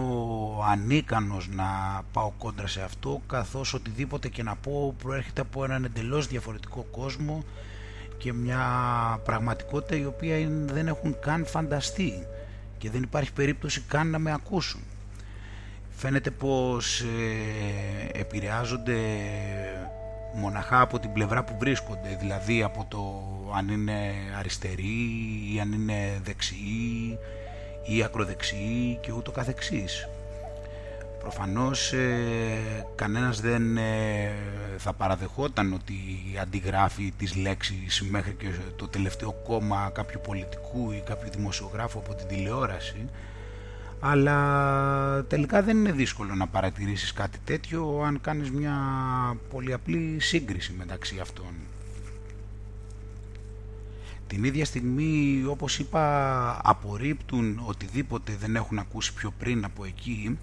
ανίκανος 0.69 1.47
να 1.49 1.63
πάω 2.13 2.31
κόντρα 2.37 2.67
σε 2.67 2.81
αυτό 2.81 3.21
καθώς 3.27 3.73
οτιδήποτε 3.73 4.27
και 4.29 4.43
να 4.43 4.55
πω 4.55 4.95
προέρχεται 5.03 5.41
από 5.41 5.63
έναν 5.63 5.83
εντελώς 5.83 6.27
διαφορετικό 6.27 6.85
κόσμο 6.91 7.43
και 8.17 8.33
μια 8.33 8.61
πραγματικότητα 9.23 9.95
η 9.95 10.05
οποία 10.05 10.35
δεν 10.65 10.87
έχουν 10.87 11.19
καν 11.19 11.45
φανταστεί 11.45 12.25
και 12.77 12.89
δεν 12.89 13.03
υπάρχει 13.03 13.33
περίπτωση 13.33 13.81
καν 13.87 14.09
να 14.09 14.19
με 14.19 14.31
ακούσουν. 14.31 14.81
Φαίνεται 15.89 16.31
πως 16.31 17.01
ε, 17.01 18.19
επηρεάζονται 18.19 18.97
μοναχά 20.33 20.81
από 20.81 20.99
την 20.99 21.13
πλευρά 21.13 21.43
που 21.43 21.55
βρίσκονται, 21.59 22.17
δηλαδή 22.19 22.63
από 22.63 22.85
το 22.89 23.23
αν 23.55 23.67
είναι 23.69 24.13
αριστεροί 24.37 25.09
ή 25.53 25.59
αν 25.59 25.71
είναι 25.71 26.21
δεξιοί 26.23 27.17
ή 27.85 28.03
ακροδεξιοί 28.03 28.97
και 29.01 29.11
ούτω 29.11 29.31
καθεξής. 29.31 30.09
Προφανώς 31.19 31.93
ε, 31.93 32.57
κανένας 32.95 33.41
δεν 33.41 33.77
ε, 33.77 34.31
θα 34.77 34.93
παραδεχόταν 34.93 35.73
ότι 35.73 35.93
αντιγράφει 36.41 37.13
τις 37.17 37.35
λέξεις 37.35 38.01
μέχρι 38.01 38.33
και 38.33 38.47
το 38.75 38.87
τελευταίο 38.87 39.31
κόμμα 39.31 39.91
κάποιου 39.93 40.21
πολιτικού 40.23 40.91
ή 40.91 41.03
κάποιου 41.05 41.29
δημοσιογράφου 41.31 41.99
από 41.99 42.13
την 42.13 42.27
τηλεόραση 42.27 43.09
αλλά 44.05 45.23
τελικά 45.27 45.61
δεν 45.61 45.77
είναι 45.77 45.91
δύσκολο 45.91 46.35
να 46.35 46.47
παρατηρήσεις 46.47 47.13
κάτι 47.13 47.39
τέτοιο 47.45 48.01
αν 48.05 48.21
κάνεις 48.21 48.51
μια 48.51 48.75
πολύ 49.49 49.73
απλή 49.73 50.17
σύγκριση 50.19 50.73
μεταξύ 50.77 51.19
αυτών. 51.21 51.53
Την 54.27 54.44
ίδια 54.44 54.65
στιγμή 54.65 55.44
όπως 55.48 55.80
είπα 55.80 56.62
απορρίπτουν 56.63 57.62
οτιδήποτε 57.65 58.36
δεν 58.39 58.56
έχουν 58.56 58.80
ακούσει 58.80 59.13
πιο 59.13 59.34
πριν 59.39 59.65
από 59.65 59.86
εκεί 59.86 60.38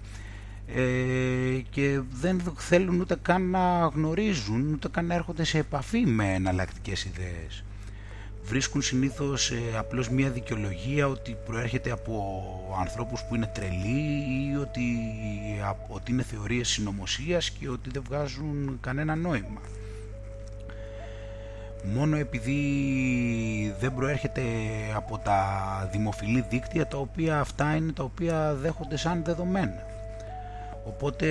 ε, 0.75 1.61
και 1.69 1.99
δεν 2.11 2.41
θέλουν 2.57 2.99
ούτε 2.99 3.15
καν 3.21 3.49
να 3.49 3.85
γνωρίζουν, 3.85 4.73
ούτε 4.73 4.87
καν 4.87 5.05
να 5.05 5.13
έρχονται 5.13 5.43
σε 5.43 5.57
επαφή 5.57 6.05
με 6.05 6.33
εναλλακτικές 6.33 7.03
ιδέες. 7.05 7.63
Βρίσκουν 8.43 8.81
συνήθως 8.81 9.51
ε, 9.51 9.77
απλώς 9.77 10.09
μια 10.09 10.29
δικαιολογία 10.29 11.07
ότι 11.07 11.37
προέρχεται 11.45 11.91
από 11.91 12.33
ανθρώπους 12.79 13.23
που 13.23 13.35
είναι 13.35 13.51
τρελοί 13.53 14.23
ή 14.51 14.55
ότι, 14.61 14.81
ότι 15.87 16.11
είναι 16.11 16.23
θεωρίες 16.23 16.69
συνωμοσίας 16.69 17.49
και 17.49 17.69
ότι 17.69 17.89
δεν 17.89 18.03
βγάζουν 18.07 18.77
κανένα 18.81 19.15
νόημα. 19.15 19.61
Μόνο 21.83 22.17
επειδή 22.17 23.75
δεν 23.79 23.93
προέρχεται 23.93 24.41
από 24.95 25.17
τα 25.17 25.49
δημοφιλή 25.91 26.45
δίκτυα 26.49 26.87
τα 26.87 26.97
οποία 26.97 27.39
αυτά 27.39 27.75
είναι 27.75 27.91
τα 27.91 28.03
οποία 28.03 28.53
δέχονται 28.53 28.97
σαν 28.97 29.23
δεδομένα. 29.23 29.89
Οπότε 30.85 31.27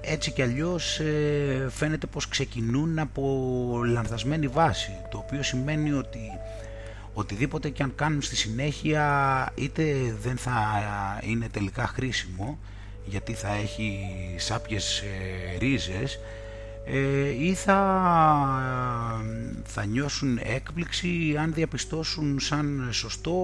έτσι 0.00 0.30
κι 0.30 0.42
αλλιώς 0.42 1.00
ε, 1.00 1.66
φαίνεται 1.70 2.06
πως 2.06 2.28
ξεκινούν 2.28 2.98
από 2.98 3.82
λανθασμένη 3.84 4.46
βάση 4.46 4.96
το 5.10 5.18
οποίο 5.18 5.42
σημαίνει 5.42 5.92
ότι 5.92 6.38
οτιδήποτε 7.14 7.68
και 7.68 7.82
αν 7.82 7.92
κάνουν 7.94 8.22
στη 8.22 8.36
συνέχεια 8.36 9.52
είτε 9.54 9.84
δεν 10.20 10.36
θα 10.36 10.58
είναι 11.22 11.48
τελικά 11.48 11.86
χρήσιμο 11.86 12.58
γιατί 13.04 13.32
θα 13.32 13.54
έχει 13.54 14.08
σάπιες 14.36 14.98
ε, 14.98 15.58
ρίζες 15.58 16.18
ε, 16.92 17.44
ή 17.44 17.54
θα, 17.54 17.78
θα 19.64 19.84
νιώσουν 19.84 20.38
έκπληξη 20.42 21.36
αν 21.38 21.52
διαπιστώσουν 21.54 22.40
σαν 22.40 22.88
σωστό 22.92 23.34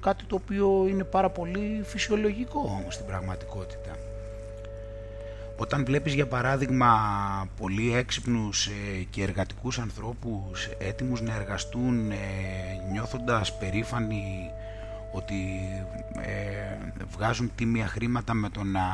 κάτι 0.00 0.24
το 0.24 0.34
οποίο 0.34 0.86
είναι 0.88 1.04
πάρα 1.04 1.30
πολύ 1.30 1.82
φυσιολογικό 1.84 2.78
όμως 2.80 2.94
στην 2.94 3.06
πραγματικότητα. 3.06 3.96
Όταν 5.56 5.84
βλέπεις 5.84 6.14
για 6.14 6.26
παράδειγμα 6.26 6.88
πολύ 7.56 7.94
έξυπνους 7.94 8.66
ε, 8.66 8.70
και 9.10 9.22
εργατικούς 9.22 9.78
ανθρώπους 9.78 10.68
έτοιμους 10.78 11.20
να 11.20 11.34
εργαστούν 11.34 12.10
ε, 12.10 12.16
νιώθοντας 12.92 13.58
περήφανοι 13.58 14.50
ότι 15.12 15.34
βγάζουν 17.16 17.50
τίμια 17.54 17.86
χρήματα 17.86 18.34
με 18.34 18.48
το 18.48 18.62
να 18.62 18.84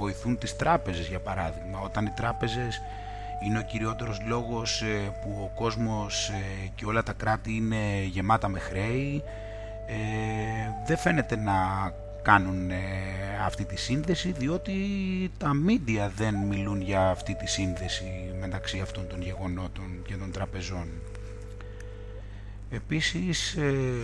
βοηθούν 0.00 0.38
τις 0.38 0.56
τράπεζες 0.56 1.08
για 1.08 1.20
παράδειγμα 1.20 1.80
όταν 1.80 2.06
οι 2.06 2.10
τράπεζες 2.10 2.80
είναι 3.44 3.58
ο 3.58 3.62
κυριότερος 3.62 4.20
λόγος 4.26 4.82
ε, 4.82 5.14
που 5.22 5.30
ο 5.42 5.50
κόσμος 5.54 6.28
ε, 6.28 6.68
και 6.74 6.84
όλα 6.84 7.02
τα 7.02 7.12
κράτη 7.12 7.52
είναι 7.52 8.02
γεμάτα 8.10 8.48
με 8.48 8.58
χρέη 8.58 9.22
ε, 9.86 9.94
δεν 10.86 10.96
φαίνεται 10.96 11.36
να 11.36 11.52
κάνουν 12.22 12.70
αυτή 13.44 13.64
τη 13.64 13.76
σύνδεση 13.76 14.32
διότι 14.38 14.72
τα 15.38 15.54
μίντια 15.54 16.12
δεν 16.16 16.34
μιλούν 16.34 16.80
για 16.80 17.10
αυτή 17.10 17.34
τη 17.34 17.46
σύνδεση 17.46 18.34
μεταξύ 18.40 18.80
αυτών 18.80 19.06
των 19.06 19.22
γεγονότων 19.22 20.02
και 20.06 20.14
των 20.14 20.30
τραπεζών. 20.30 20.88
Επίσης 22.70 23.58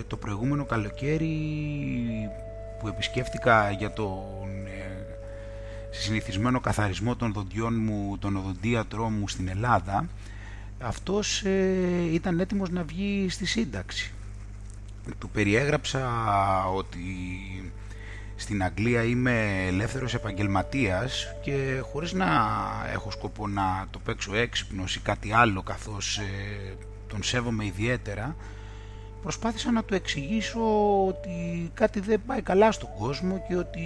το 0.06 0.16
προηγούμενο 0.16 0.64
καλοκαίρι 0.64 1.36
που 2.78 2.88
επισκέφτηκα 2.88 3.70
για 3.70 3.92
τον 3.92 4.55
συνηθισμένο 6.00 6.60
καθαρισμό 6.60 7.16
των 7.16 7.32
δοντιών 7.32 7.74
μου, 7.80 8.18
τον 8.18 8.36
οδοντίατρό 8.36 9.08
μου 9.10 9.28
στην 9.28 9.48
Ελλάδα, 9.48 10.08
αυτός 10.80 11.42
ε, 11.42 12.12
ήταν 12.12 12.40
έτοιμος 12.40 12.70
να 12.70 12.82
βγει 12.82 13.26
στη 13.28 13.46
σύνταξη. 13.46 14.12
Του 15.18 15.28
περιέγραψα 15.28 16.08
ότι 16.74 17.00
στην 18.36 18.62
Αγγλία 18.62 19.02
είμαι 19.02 19.64
ελεύθερος 19.66 20.14
επαγγελματίας 20.14 21.26
και 21.42 21.82
χωρίς 21.92 22.12
να 22.12 22.26
έχω 22.92 23.10
σκοπό 23.10 23.46
να 23.46 23.86
το 23.90 23.98
παίξω 23.98 24.34
έξυπνος 24.34 24.96
ή 24.96 25.00
κάτι 25.00 25.32
άλλο 25.32 25.62
καθώς 25.62 26.18
ε, 26.18 26.76
τον 27.08 27.22
σέβομαι 27.22 27.64
ιδιαίτερα 27.64 28.36
προσπάθησα 29.26 29.72
να 29.72 29.84
του 29.84 29.94
εξηγήσω 29.94 30.60
ότι 31.06 31.70
κάτι 31.74 32.00
δεν 32.00 32.20
πάει 32.26 32.42
καλά 32.42 32.72
στον 32.72 32.88
κόσμο 32.98 33.44
και 33.48 33.56
ότι 33.56 33.80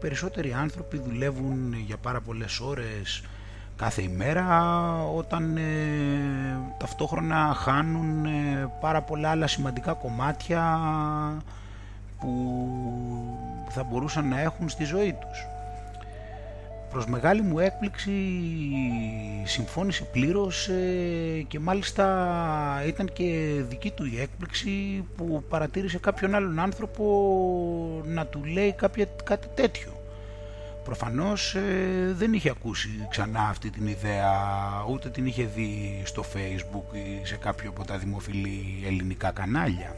περισσότεροι 0.00 0.52
άνθρωποι 0.52 0.98
δουλεύουν 0.98 1.74
για 1.86 1.96
πάρα 1.96 2.20
πολλές 2.20 2.60
ώρες 2.60 3.22
κάθε 3.76 4.02
ημέρα 4.02 4.48
όταν 5.04 5.56
ε, 5.56 5.62
ταυτόχρονα 6.78 7.54
χάνουν 7.56 8.24
ε, 8.24 8.70
πάρα 8.80 9.02
πολλά 9.02 9.30
άλλα 9.30 9.46
σημαντικά 9.46 9.92
κομμάτια 9.92 10.80
που 12.20 12.68
θα 13.68 13.82
μπορούσαν 13.82 14.28
να 14.28 14.40
έχουν 14.40 14.68
στη 14.68 14.84
ζωή 14.84 15.12
τους. 15.12 15.55
Προς 16.90 17.06
μεγάλη 17.06 17.42
μου 17.42 17.58
έκπληξη 17.58 18.12
συμφώνησε 19.44 20.04
πλήρως 20.04 20.68
ε, 20.68 21.44
και 21.48 21.58
μάλιστα 21.58 22.06
ήταν 22.86 23.12
και 23.12 23.62
δική 23.68 23.90
του 23.90 24.04
η 24.04 24.20
έκπληξη 24.20 25.04
που 25.16 25.44
παρατήρησε 25.48 25.98
κάποιον 25.98 26.34
άλλον 26.34 26.58
άνθρωπο 26.58 27.04
να 28.04 28.26
του 28.26 28.44
λέει 28.44 28.72
κάποια, 28.72 29.06
κάτι 29.24 29.48
τέτοιο. 29.54 29.90
Προφανώς 30.84 31.54
ε, 31.54 32.12
δεν 32.12 32.32
είχε 32.32 32.50
ακούσει 32.50 33.06
ξανά 33.10 33.40
αυτή 33.40 33.70
την 33.70 33.86
ιδέα 33.86 34.30
ούτε 34.90 35.08
την 35.08 35.26
είχε 35.26 35.44
δει 35.44 36.02
στο 36.04 36.24
facebook 36.34 36.94
ή 36.96 37.26
σε 37.26 37.36
κάποιο 37.36 37.70
από 37.70 37.84
τα 37.84 37.98
δημοφιλή 37.98 38.82
ελληνικά 38.86 39.30
κανάλια. 39.30 39.94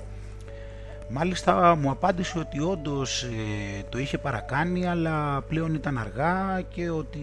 Μάλιστα 1.11 1.75
μου 1.75 1.91
απάντησε 1.91 2.39
ότι 2.39 2.61
όντως 2.61 3.23
ε, 3.23 3.29
το 3.89 3.99
είχε 3.99 4.19
παρακάνει 4.19 4.87
αλλά 4.87 5.43
πλέον 5.49 5.75
ήταν 5.75 5.99
αργά 5.99 6.61
και 6.69 6.91
ότι 6.91 7.21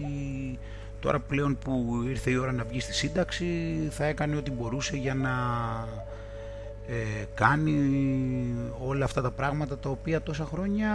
τώρα 1.00 1.20
πλέον 1.20 1.58
που 1.58 2.02
ήρθε 2.08 2.30
η 2.30 2.36
ώρα 2.36 2.52
να 2.52 2.64
βγει 2.64 2.80
στη 2.80 2.92
σύνταξη 2.92 3.76
θα 3.90 4.04
έκανε 4.04 4.36
ό,τι 4.36 4.50
μπορούσε 4.50 4.96
για 4.96 5.14
να 5.14 5.30
ε, 6.88 7.24
κάνει 7.34 7.74
όλα 8.86 9.04
αυτά 9.04 9.22
τα 9.22 9.30
πράγματα 9.30 9.78
τα 9.78 9.88
οποία 9.88 10.22
τόσα 10.22 10.44
χρόνια 10.44 10.90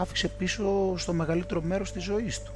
άφησε 0.00 0.28
πίσω 0.28 0.94
στο 0.96 1.12
μεγαλύτερο 1.12 1.62
μέρος 1.62 1.92
της 1.92 2.02
ζωής 2.02 2.42
του. 2.42 2.52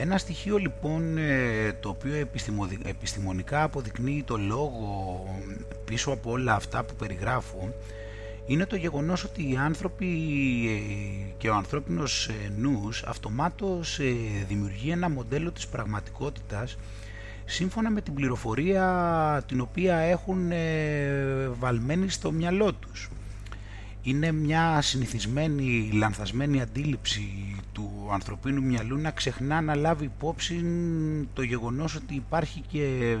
Ένα 0.00 0.18
στοιχείο 0.18 0.56
λοιπόν 0.56 1.18
ε, 1.18 1.72
το 1.80 1.88
οποίο 1.88 2.28
επιστημονικά 2.84 3.62
αποδεικνύει 3.62 4.22
το 4.26 4.36
λόγο 4.36 5.24
πίσω 5.84 6.10
από 6.10 6.30
όλα 6.30 6.54
αυτά 6.54 6.84
που 6.84 6.94
περιγράφω 6.94 7.74
είναι 8.46 8.66
το 8.66 8.76
γεγονός 8.76 9.24
ότι 9.24 9.50
οι 9.50 9.56
άνθρωποι 9.56 10.06
ε, 10.68 11.32
και 11.38 11.48
ο 11.48 11.54
ανθρώπινος 11.54 12.28
ε, 12.28 12.52
νους 12.56 13.02
αυτομάτως 13.02 14.00
δημιουργεί 14.48 14.90
ένα 14.90 15.08
μοντέλο 15.08 15.50
της 15.50 15.66
πραγματικότητας 15.66 16.76
σύμφωνα 17.44 17.90
με 17.90 18.00
την 18.00 18.14
πληροφορία 18.14 19.44
την 19.48 19.60
οποία 19.60 19.96
έχουν 19.96 20.52
βαλμένη 21.58 22.08
στο 22.10 22.32
μυαλό 22.32 22.72
τους 22.72 23.08
είναι 24.08 24.32
μια 24.32 24.80
συνηθισμένη 24.82 25.90
λανθασμένη 25.92 26.60
αντίληψη 26.60 27.54
του 27.72 28.08
ανθρωπίνου 28.12 28.62
μυαλού 28.62 28.96
να 28.96 29.10
ξεχνά 29.10 29.60
να 29.60 29.74
λάβει 29.74 30.04
υπόψη 30.04 30.64
το 31.32 31.42
γεγονός 31.42 31.94
ότι 31.94 32.14
υπάρχει 32.14 32.60
και 32.68 33.16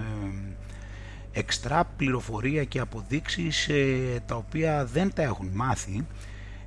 εξτρά 1.32 1.84
πληροφορία 1.84 2.64
και 2.64 2.78
αποδείξεις 2.80 3.68
ε, 3.68 4.22
τα 4.26 4.34
οποία 4.36 4.84
δεν 4.84 5.12
τα 5.12 5.22
έχουν 5.22 5.48
μάθει 5.54 6.06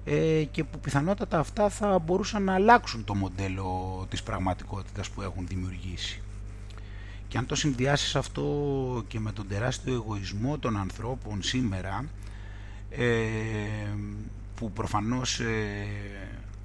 ε, 0.06 0.44
και 0.44 0.64
που 0.64 0.80
πιθανότατα 0.80 1.40
αυτά 1.40 1.70
θα 1.70 2.00
μπορούσαν 2.00 2.44
να 2.44 2.54
αλλάξουν 2.54 3.04
το 3.04 3.16
μοντέλο 3.16 4.06
της 4.10 4.24
πραγματικότητας 4.24 5.10
που 5.10 5.22
έχουν 5.22 5.48
δημιουργήσει. 5.48 6.22
Και 7.28 7.38
αν 7.38 7.46
το 7.46 7.56
συνδυάσεις 7.56 8.16
αυτό 8.16 8.44
και 9.08 9.20
με 9.20 9.32
τον 9.32 9.48
τεράστιο 9.48 9.94
εγωισμό 9.94 10.58
των 10.58 10.78
ανθρώπων 10.78 11.44
σήμερα 11.44 12.06
ε, 12.06 12.21
που 14.56 14.72
προφανώς 14.72 15.40
ε, 15.40 15.86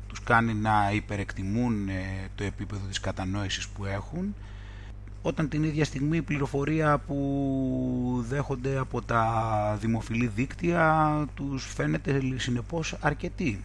τους 0.08 0.20
κάνει 0.22 0.54
να 0.54 0.90
υπερεκτιμούν 0.92 1.88
ε, 1.88 2.28
το 2.34 2.44
επίπεδο 2.44 2.86
της 2.86 3.00
κατανόησης 3.00 3.68
που 3.68 3.84
έχουν 3.84 4.34
όταν 5.22 5.48
την 5.48 5.62
ίδια 5.62 5.84
στιγμή 5.84 6.16
η 6.16 6.22
πληροφορία 6.22 6.98
που 6.98 8.24
δέχονται 8.28 8.78
από 8.78 9.02
τα 9.02 9.76
δημοφιλή 9.80 10.26
δίκτυα 10.26 11.26
τους 11.34 11.72
φαίνεται 11.74 12.20
συνεπώς 12.36 12.96
αρκετή. 13.00 13.60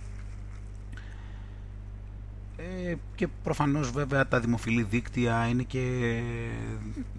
και 3.15 3.27
προφανώς 3.43 3.91
βέβαια 3.91 4.27
τα 4.27 4.39
δημοφιλή 4.39 4.83
δίκτυα 4.83 5.47
είναι 5.47 5.63
και 5.63 6.21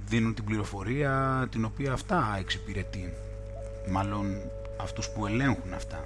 δίνουν 0.07 0.35
την 0.35 0.45
πληροφορία 0.45 1.47
την 1.51 1.65
οποία 1.65 1.93
αυτά 1.93 2.37
εξυπηρετεί. 2.39 3.13
Μάλλον 3.91 4.37
αυτούς 4.83 5.09
που 5.09 5.27
ελέγχουν 5.27 5.75
αυτά. 5.75 6.05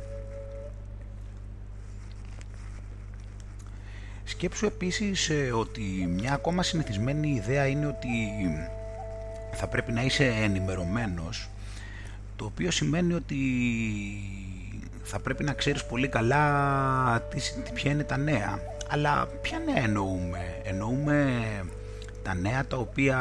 Σκέψου 4.25 4.67
επίσης 4.67 5.29
ε, 5.29 5.53
ότι 5.53 6.09
μια 6.09 6.33
ακόμα 6.33 6.63
συνηθισμένη 6.63 7.29
ιδέα 7.29 7.67
είναι 7.67 7.87
ότι 7.87 8.09
θα 9.53 9.67
πρέπει 9.67 9.93
να 9.93 10.03
είσαι 10.03 10.25
ενημερωμένος 10.25 11.49
το 12.37 12.45
οποίο 12.45 12.71
σημαίνει 12.71 13.13
ότι 13.13 13.37
θα 15.03 15.19
πρέπει 15.19 15.45
να 15.45 15.53
ξέρεις 15.53 15.85
πολύ 15.85 16.09
καλά 16.09 17.21
τι, 17.21 17.41
ποια 17.75 17.91
είναι 17.91 18.05
τα 18.05 18.17
νέα 18.17 18.61
αλλά 18.89 19.27
ποια 19.43 19.59
νέα 19.59 19.83
εννοούμε; 19.83 20.61
Εννοούμε 20.63 21.41
τα 22.23 22.35
νέα 22.35 22.67
τα 22.67 22.77
οποία 22.77 23.19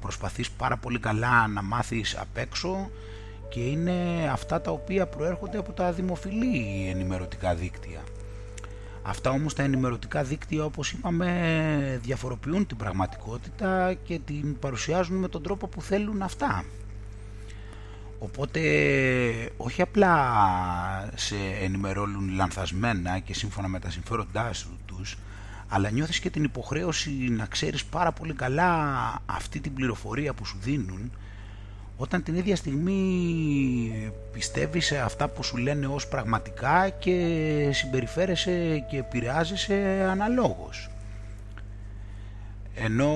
προσπαθείς 0.00 0.50
πάρα 0.50 0.76
πολύ 0.76 0.98
καλά 0.98 1.46
να 1.46 1.62
μάθεις 1.62 2.16
απ' 2.18 2.36
έξω 2.36 2.90
και 3.50 3.60
είναι 3.60 4.28
αυτά 4.32 4.60
τα 4.60 4.70
οποία 4.70 5.06
προέρχονται 5.06 5.58
από 5.58 5.72
τα 5.72 5.92
δημοφιλή 5.92 6.88
ενημερωτικά 6.88 7.54
δίκτυα. 7.54 8.00
Αυτά 9.02 9.30
όμως 9.30 9.54
τα 9.54 9.62
ενημερωτικά 9.62 10.22
δίκτυα 10.22 10.64
όπως 10.64 10.92
είπαμε 10.92 12.00
διαφοροποιούν 12.02 12.66
την 12.66 12.76
πραγματικότητα 12.76 13.94
και 13.94 14.18
την 14.24 14.58
παρουσιάζουν 14.58 15.16
με 15.16 15.28
τον 15.28 15.42
τρόπο 15.42 15.66
που 15.66 15.82
θέλουν 15.82 16.22
αυτά. 16.22 16.64
Οπότε 18.18 18.60
όχι 19.56 19.82
απλά 19.82 20.14
σε 21.14 21.36
ενημερώνουν 21.62 22.34
λανθασμένα 22.34 23.18
και 23.18 23.34
σύμφωνα 23.34 23.68
με 23.68 23.78
τα 23.78 23.90
συμφέροντά 23.90 24.50
τους 24.86 25.18
αλλά 25.68 25.90
νιώθεις 25.90 26.20
και 26.20 26.30
την 26.30 26.44
υποχρέωση 26.44 27.10
να 27.10 27.46
ξέρεις 27.46 27.84
πάρα 27.84 28.12
πολύ 28.12 28.32
καλά 28.32 28.72
αυτή 29.26 29.60
την 29.60 29.74
πληροφορία 29.74 30.34
που 30.34 30.44
σου 30.44 30.58
δίνουν 30.60 31.12
όταν 32.02 32.22
την 32.22 32.34
ίδια 32.34 32.56
στιγμή 32.56 34.12
πιστεύεις 34.32 34.86
σε 34.86 34.98
αυτά 34.98 35.28
που 35.28 35.42
σου 35.42 35.56
λένε 35.56 35.86
ως 35.86 36.08
πραγματικά 36.08 36.88
και 36.88 37.14
συμπεριφέρεσαι 37.72 38.84
και 38.90 38.96
επηρεάζεσαι 38.96 40.06
αναλόγως. 40.10 40.90
Ενώ, 42.74 43.12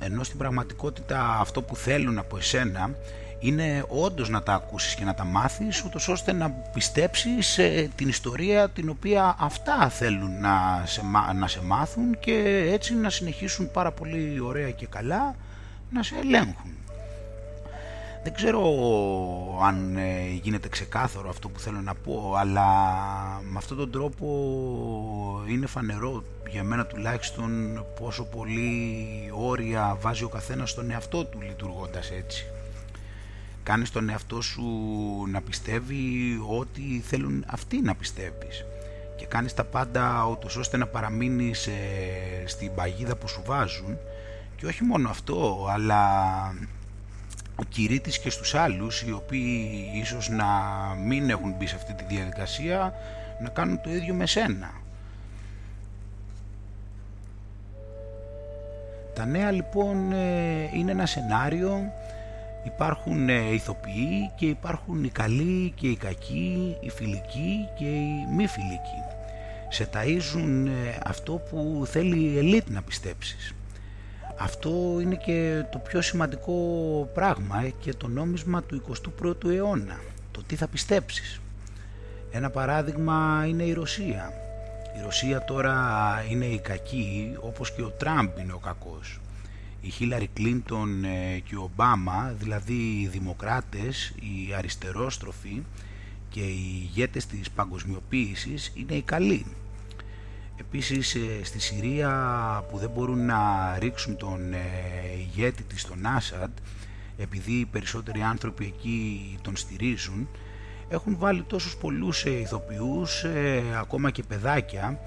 ενώ 0.00 0.22
στην 0.22 0.38
πραγματικότητα 0.38 1.38
αυτό 1.40 1.62
που 1.62 1.76
θέλουν 1.76 2.18
από 2.18 2.36
εσένα 2.36 2.90
είναι 3.38 3.84
όντως 3.88 4.28
να 4.28 4.42
τα 4.42 4.54
ακούσεις 4.54 4.94
και 4.94 5.04
να 5.04 5.14
τα 5.14 5.24
μάθεις 5.24 5.84
ούτως 5.84 6.08
ώστε 6.08 6.32
να 6.32 6.50
πιστέψεις 6.50 7.60
την 7.94 8.08
ιστορία 8.08 8.68
την 8.68 8.88
οποία 8.88 9.36
αυτά 9.38 9.88
θέλουν 9.88 10.40
να 10.40 10.82
σε, 10.86 11.02
να 11.34 11.46
σε 11.46 11.62
μάθουν 11.62 12.18
και 12.18 12.68
έτσι 12.72 12.94
να 12.94 13.10
συνεχίσουν 13.10 13.70
πάρα 13.70 13.92
πολύ 13.92 14.40
ωραία 14.40 14.70
και 14.70 14.86
καλά 14.86 15.34
να 15.90 16.02
σε 16.02 16.14
ελέγχουν. 16.18 16.72
Δεν 18.28 18.36
ξέρω 18.36 18.62
αν 19.62 19.96
ε, 19.96 20.28
γίνεται 20.42 20.68
ξεκάθαρο 20.68 21.28
αυτό 21.28 21.48
που 21.48 21.58
θέλω 21.58 21.80
να 21.80 21.94
πω, 21.94 22.34
αλλά 22.38 22.66
με 23.42 23.56
αυτόν 23.56 23.76
τον 23.76 23.90
τρόπο 23.90 24.26
είναι 25.48 25.66
φανερό 25.66 26.24
για 26.50 26.62
μένα 26.62 26.86
τουλάχιστον 26.86 27.84
πόσο 28.00 28.24
πολύ 28.24 29.06
όρια 29.34 29.96
βάζει 30.00 30.24
ο 30.24 30.28
καθένας 30.28 30.70
στον 30.70 30.90
εαυτό 30.90 31.24
του 31.24 31.40
λειτουργώντας 31.40 32.10
έτσι. 32.10 32.46
Κάνεις 33.62 33.90
τον 33.90 34.08
εαυτό 34.08 34.40
σου 34.40 34.64
να 35.28 35.40
πιστεύει 35.40 36.02
ό,τι 36.58 37.00
θέλουν 37.00 37.44
αυτοί 37.46 37.80
να 37.80 37.94
πιστεύεις 37.94 38.64
και 39.16 39.26
κάνεις 39.26 39.54
τα 39.54 39.64
πάντα 39.64 40.28
ούτως 40.30 40.56
ώστε 40.56 40.76
να 40.76 40.86
παραμείνεις 40.86 41.66
ε, 41.66 41.72
στην 42.46 42.74
παγίδα 42.74 43.16
που 43.16 43.28
σου 43.28 43.42
βάζουν 43.46 43.98
και 44.56 44.66
όχι 44.66 44.84
μόνο 44.84 45.08
αυτό 45.08 45.68
αλλά 45.70 46.02
κηρύττεις 47.64 48.18
και 48.18 48.30
στους 48.30 48.54
άλλους 48.54 49.02
οι 49.02 49.12
οποίοι 49.12 49.90
ίσως 49.94 50.28
να 50.28 50.46
μην 51.04 51.30
έχουν 51.30 51.54
μπει 51.58 51.66
σε 51.66 51.74
αυτή 51.74 51.94
τη 51.94 52.04
διαδικασία 52.04 52.94
να 53.40 53.48
κάνουν 53.48 53.80
το 53.80 53.90
ίδιο 53.90 54.14
με 54.14 54.26
σένα. 54.26 54.70
Τα 59.14 59.24
νέα 59.26 59.50
λοιπόν 59.50 60.12
ε, 60.12 60.70
είναι 60.74 60.90
ένα 60.90 61.06
σενάριο, 61.06 61.92
υπάρχουν 62.64 63.28
ε, 63.28 63.52
ηθοποιοί 63.52 64.30
και 64.36 64.46
υπάρχουν 64.46 65.04
οι 65.04 65.08
καλοί 65.08 65.72
και 65.76 65.86
οι 65.86 65.96
κακοί, 65.96 66.76
οι 66.80 66.90
φιλικοί 66.90 67.68
και 67.78 67.84
οι 67.84 68.26
μη 68.36 68.46
φιλικοί. 68.46 69.02
Σε 69.68 69.88
ταΐζουν 69.92 70.66
ε, 70.66 70.98
αυτό 71.04 71.32
που 71.32 71.82
θέλει 71.86 72.18
η 72.18 72.38
ελίτ 72.38 72.68
να 72.68 72.82
πιστέψεις. 72.82 73.54
Αυτό 74.40 74.98
είναι 75.00 75.14
και 75.14 75.64
το 75.72 75.78
πιο 75.78 76.00
σημαντικό 76.00 76.54
πράγμα 77.14 77.64
ε, 77.64 77.72
και 77.80 77.94
το 77.94 78.08
νόμισμα 78.08 78.62
του 78.62 78.82
21ου 79.22 79.50
αιώνα. 79.50 80.00
Το 80.30 80.42
τι 80.46 80.56
θα 80.56 80.66
πιστέψεις. 80.66 81.40
Ένα 82.30 82.50
παράδειγμα 82.50 83.44
είναι 83.48 83.62
η 83.62 83.72
Ρωσία. 83.72 84.32
Η 84.98 85.02
Ρωσία 85.02 85.44
τώρα 85.44 85.74
είναι 86.30 86.44
η 86.44 86.58
κακή 86.58 87.36
όπως 87.40 87.72
και 87.74 87.82
ο 87.82 87.90
Τραμπ 87.90 88.38
είναι 88.38 88.52
ο 88.52 88.58
κακός. 88.58 89.20
Η 89.80 89.88
Χίλαρη 89.88 90.30
Κλίντον 90.32 91.04
ε, 91.04 91.38
και 91.38 91.56
ο 91.56 91.62
Ομπάμα, 91.62 92.34
δηλαδή 92.38 93.00
οι 93.00 93.08
δημοκράτες, 93.08 94.14
οι 94.20 94.54
αριστερόστροφοι 94.54 95.62
και 96.30 96.40
οι 96.40 96.80
ηγέτες 96.82 97.26
της 97.26 97.50
παγκοσμιοποίησης 97.50 98.72
είναι 98.74 98.94
οι 98.94 99.02
καλοί. 99.02 99.46
Επίσης 100.60 101.16
στη 101.42 101.60
Συρία 101.60 102.10
που 102.70 102.78
δεν 102.78 102.90
μπορούν 102.90 103.26
να 103.26 103.38
ρίξουν 103.78 104.16
τον 104.16 104.40
ηγέτη 105.18 105.62
της 105.62 105.84
τον 105.84 106.06
Άσαντ 106.06 106.50
επειδή 107.18 107.52
οι 107.52 107.64
περισσότεροι 107.64 108.20
άνθρωποι 108.20 108.64
εκεί 108.64 109.38
τον 109.42 109.56
στηρίζουν. 109.56 110.28
Έχουν 110.88 111.16
βάλει 111.18 111.42
τόσους 111.42 111.76
πολλούς 111.76 112.24
ηθοποιούς, 112.24 113.24
ακόμα 113.80 114.10
και 114.10 114.22
παιδάκια 114.22 114.98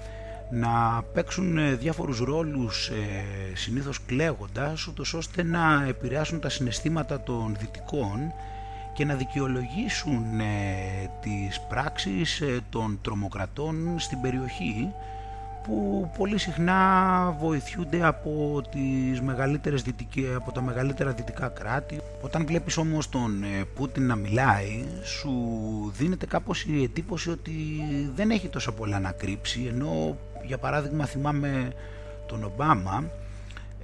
να 0.52 1.02
παίξουν 1.02 1.58
ε, 1.58 1.74
διάφορους 1.74 2.18
ρόλους 2.18 2.88
ε, 2.88 3.24
συνήθως 3.54 4.04
κλαίγοντας 4.06 4.86
ούτως 4.86 5.14
ώστε 5.14 5.42
να 5.42 5.84
επηρεάσουν 5.88 6.40
τα 6.40 6.48
συναισθήματα 6.48 7.20
των 7.20 7.56
δυτικών 7.58 8.32
και 8.94 9.04
να 9.04 9.14
δικαιολογήσουν 9.14 10.40
ε, 10.40 10.44
τις 11.20 11.60
πράξεις 11.68 12.42
των 12.70 12.98
τρομοκρατών 13.02 13.98
στην 13.98 14.20
περιοχή 14.20 14.92
που 15.62 16.10
πολύ 16.18 16.38
συχνά 16.38 17.36
βοηθούνται 17.40 18.04
από, 18.04 18.62
τις 18.70 19.20
μεγαλύτερες 19.20 19.84
από 20.36 20.52
τα 20.52 20.62
μεγαλύτερα 20.62 21.12
δυτικά 21.12 21.48
κράτη. 21.48 22.00
Όταν 22.20 22.46
βλέπεις 22.46 22.76
όμως 22.76 23.08
τον 23.08 23.44
Πούτιν 23.74 24.06
να 24.06 24.16
μιλάει 24.16 24.84
σου 25.02 25.32
δίνεται 25.96 26.26
κάπως 26.26 26.64
η 26.64 26.82
εντύπωση 26.82 27.30
ότι 27.30 27.52
δεν 28.14 28.30
έχει 28.30 28.48
τόσα 28.48 28.72
πολλά 28.72 29.00
να 29.00 29.12
κρύψει 29.12 29.66
ενώ 29.68 30.16
για 30.46 30.58
παράδειγμα 30.58 31.04
θυμάμαι 31.04 31.72
τον 32.26 32.44
Ομπάμα 32.44 33.04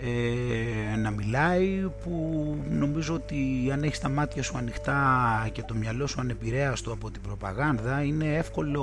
ε, 0.01 0.97
να 0.97 1.11
μιλάει 1.11 1.91
που 2.05 2.57
νομίζω 2.71 3.15
ότι 3.15 3.71
αν 3.73 3.83
έχεις 3.83 3.99
τα 3.99 4.09
μάτια 4.09 4.43
σου 4.43 4.59
ανοιχτά 4.59 5.49
και 5.53 5.63
το 5.63 5.75
μυαλό 5.75 6.07
σου 6.07 6.21
ανεπηρέαστο 6.21 6.93
από 6.93 7.11
την 7.11 7.23
προπαγάνδα 7.23 8.03
είναι 8.03 8.37
εύκολο 8.37 8.83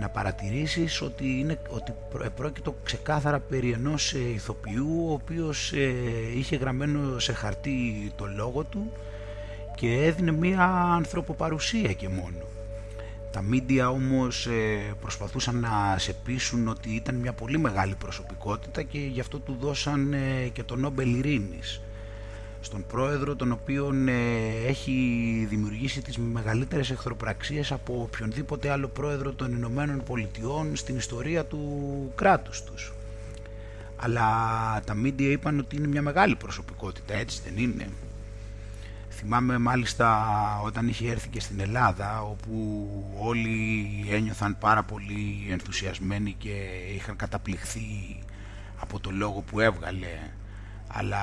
να 0.00 0.08
παρατηρήσεις 0.08 1.00
ότι, 1.00 1.38
είναι, 1.38 1.58
ότι 1.68 1.92
πρόκειτο 2.36 2.74
ξεκάθαρα 2.84 3.40
περί 3.40 3.70
ενός 3.70 4.12
ε, 4.12 4.18
ηθοποιού 4.18 5.06
ο 5.08 5.12
οποίος 5.12 5.72
ε, 5.72 5.92
είχε 6.36 6.56
γραμμένο 6.56 7.18
σε 7.18 7.32
χαρτί 7.32 8.12
το 8.16 8.26
λόγο 8.26 8.64
του 8.64 8.92
και 9.74 9.92
έδινε 9.92 10.32
μία 10.32 10.64
ανθρωποπαρουσία 10.70 11.92
και 11.92 12.08
μόνο. 12.08 12.46
Τα 13.32 13.42
μίντια 13.42 13.90
όμως 13.90 14.46
ε, 14.46 14.94
προσπαθούσαν 15.00 15.60
να 15.60 15.98
σε 15.98 16.12
πείσουν 16.12 16.68
ότι 16.68 16.90
ήταν 16.90 17.14
μια 17.14 17.32
πολύ 17.32 17.58
μεγάλη 17.58 17.94
προσωπικότητα 17.94 18.82
και 18.82 18.98
γι' 18.98 19.20
αυτό 19.20 19.38
του 19.38 19.56
δώσαν 19.60 20.12
ε, 20.12 20.48
και 20.52 20.62
το 20.62 20.76
Νόμπελ 20.76 21.14
Ειρήνης 21.14 21.80
στον 22.60 22.84
πρόεδρο 22.86 23.36
τον 23.36 23.52
οποίον 23.52 24.08
ε, 24.08 24.12
έχει 24.66 24.92
δημιουργήσει 25.48 26.02
τις 26.02 26.18
μεγαλύτερες 26.18 26.90
εχθροπραξίες 26.90 27.72
από 27.72 28.00
οποιονδήποτε 28.02 28.70
άλλο 28.70 28.88
πρόεδρο 28.88 29.32
των 29.32 29.52
Ηνωμένων 29.52 30.02
Πολιτειών 30.02 30.76
στην 30.76 30.96
ιστορία 30.96 31.44
του 31.44 31.62
κράτους 32.14 32.62
τους. 32.62 32.92
Αλλά 33.96 34.26
τα 34.84 34.94
μίντια 34.94 35.30
είπαν 35.30 35.58
ότι 35.58 35.76
είναι 35.76 35.86
μια 35.86 36.02
μεγάλη 36.02 36.36
προσωπικότητα, 36.36 37.14
έτσι 37.14 37.40
δεν 37.44 37.56
είναι. 37.56 37.88
Θυμάμαι 39.10 39.58
μάλιστα 39.58 40.26
όταν 40.64 40.88
είχε 40.88 41.10
έρθει 41.10 41.28
και 41.28 41.40
στην 41.40 41.60
Ελλάδα 41.60 42.22
όπου 42.22 42.88
όλοι 43.18 43.88
ένιωθαν 44.10 44.58
πάρα 44.58 44.82
πολύ 44.82 45.46
ενθουσιασμένοι 45.50 46.34
και 46.38 46.54
είχαν 46.94 47.16
καταπληχθεί 47.16 48.18
από 48.80 49.00
το 49.00 49.10
λόγο 49.10 49.40
που 49.40 49.60
έβγαλε 49.60 50.08
αλλά 50.88 51.22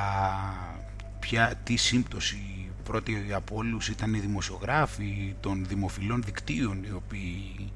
πια 1.28 1.54
τι 1.64 1.76
σύμπτωση 1.76 2.70
πρώτη 2.84 3.28
από 3.34 3.56
όλους 3.56 3.88
ήταν 3.88 4.14
οι 4.14 4.20
δημοσιογράφοι 4.20 5.36
των 5.40 5.66
δημοφιλών 5.66 6.22
δικτύων 6.22 6.84
οι 6.84 6.92
οποίοι 6.92 7.72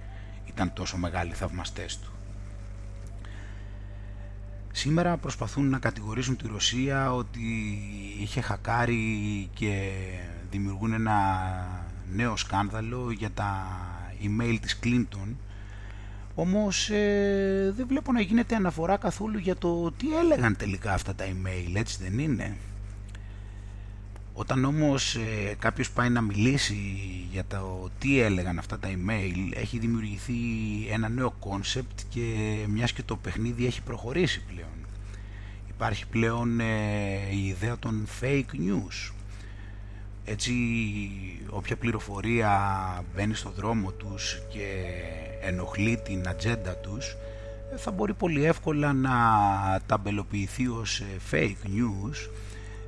ήταν 0.46 0.74
τόσο 0.74 0.98
μεγάλοι 0.98 1.34
θαυμαστές 1.34 2.00
του. 2.00 2.12
Σήμερα 4.72 5.18
προσπαθούν 5.18 5.70
να 5.70 5.80
κατηγορήσουν 5.80 6.38
τη 6.38 6.48
Ρωσία 6.48 7.14
ότι 7.14 7.80
είχε 8.20 8.42
χακάρει 8.42 9.50
και 9.54 9.92
δημιουργούν 10.52 10.94
ένα 10.94 11.18
νέο 12.14 12.38
σκάνδαλο 12.38 13.12
για 13.12 13.32
τα 13.32 13.68
email 14.24 14.58
της 14.62 14.80
Clinton 14.84 15.36
όμως 16.36 16.90
ε, 16.90 17.74
δεν 17.76 17.88
βλέπω 17.88 18.12
να 18.12 18.22
γίνεται 18.22 18.56
αναφορά 18.56 18.98
καθόλου 18.98 19.38
για 19.38 19.56
το 19.56 19.92
τι 19.92 20.18
έλεγαν 20.18 20.56
τελικά 20.56 20.94
αυτά 20.94 21.16
τα 21.16 21.26
email, 21.26 21.76
έτσι 21.76 21.98
δεν 22.02 22.20
είναι. 22.20 22.58
Όταν 24.40 24.66
όμως 24.66 25.16
ε, 25.16 25.56
κάποιος 25.60 25.92
πάει 25.92 26.10
να 26.10 26.22
μιλήσει 26.22 26.76
για 27.32 27.44
το 27.46 27.90
τι 28.00 28.20
έλεγαν 28.20 28.58
αυτά 28.58 28.80
τα 28.80 28.88
email 28.92 29.52
έχει 29.54 29.80
δημιουργηθεί 29.80 30.34
ένα 30.92 31.10
νέο 31.10 31.32
concept 31.40 32.00
και 32.10 32.22
μιας 32.68 32.94
και 32.94 33.04
το 33.04 33.16
παιχνίδι 33.16 33.66
έχει 33.66 33.82
προχωρήσει 33.82 34.42
πλέον. 34.54 34.88
Υπάρχει 35.70 36.08
πλέον 36.08 36.60
ε, 36.60 36.66
η 37.32 37.48
ιδέα 37.48 37.78
των 37.80 38.08
fake 38.22 38.54
news. 38.54 39.12
Έτσι 40.26 40.54
όποια 41.50 41.76
πληροφορία 41.76 42.52
μπαίνει 43.16 43.36
στο 43.36 43.50
δρόμο 43.50 43.92
τους 43.92 44.42
και 44.50 44.66
ενοχλεί 45.42 45.98
την 45.98 46.28
ατζέντα 46.28 46.76
τους 46.76 47.16
θα 47.78 47.92
μπορεί 47.92 48.14
πολύ 48.14 48.46
εύκολα 48.46 48.94
να 48.94 49.12
ταμπελοποιηθεί 49.86 50.68
ως 50.68 51.00
ε, 51.00 51.06
fake 51.32 51.68
news 51.68 52.30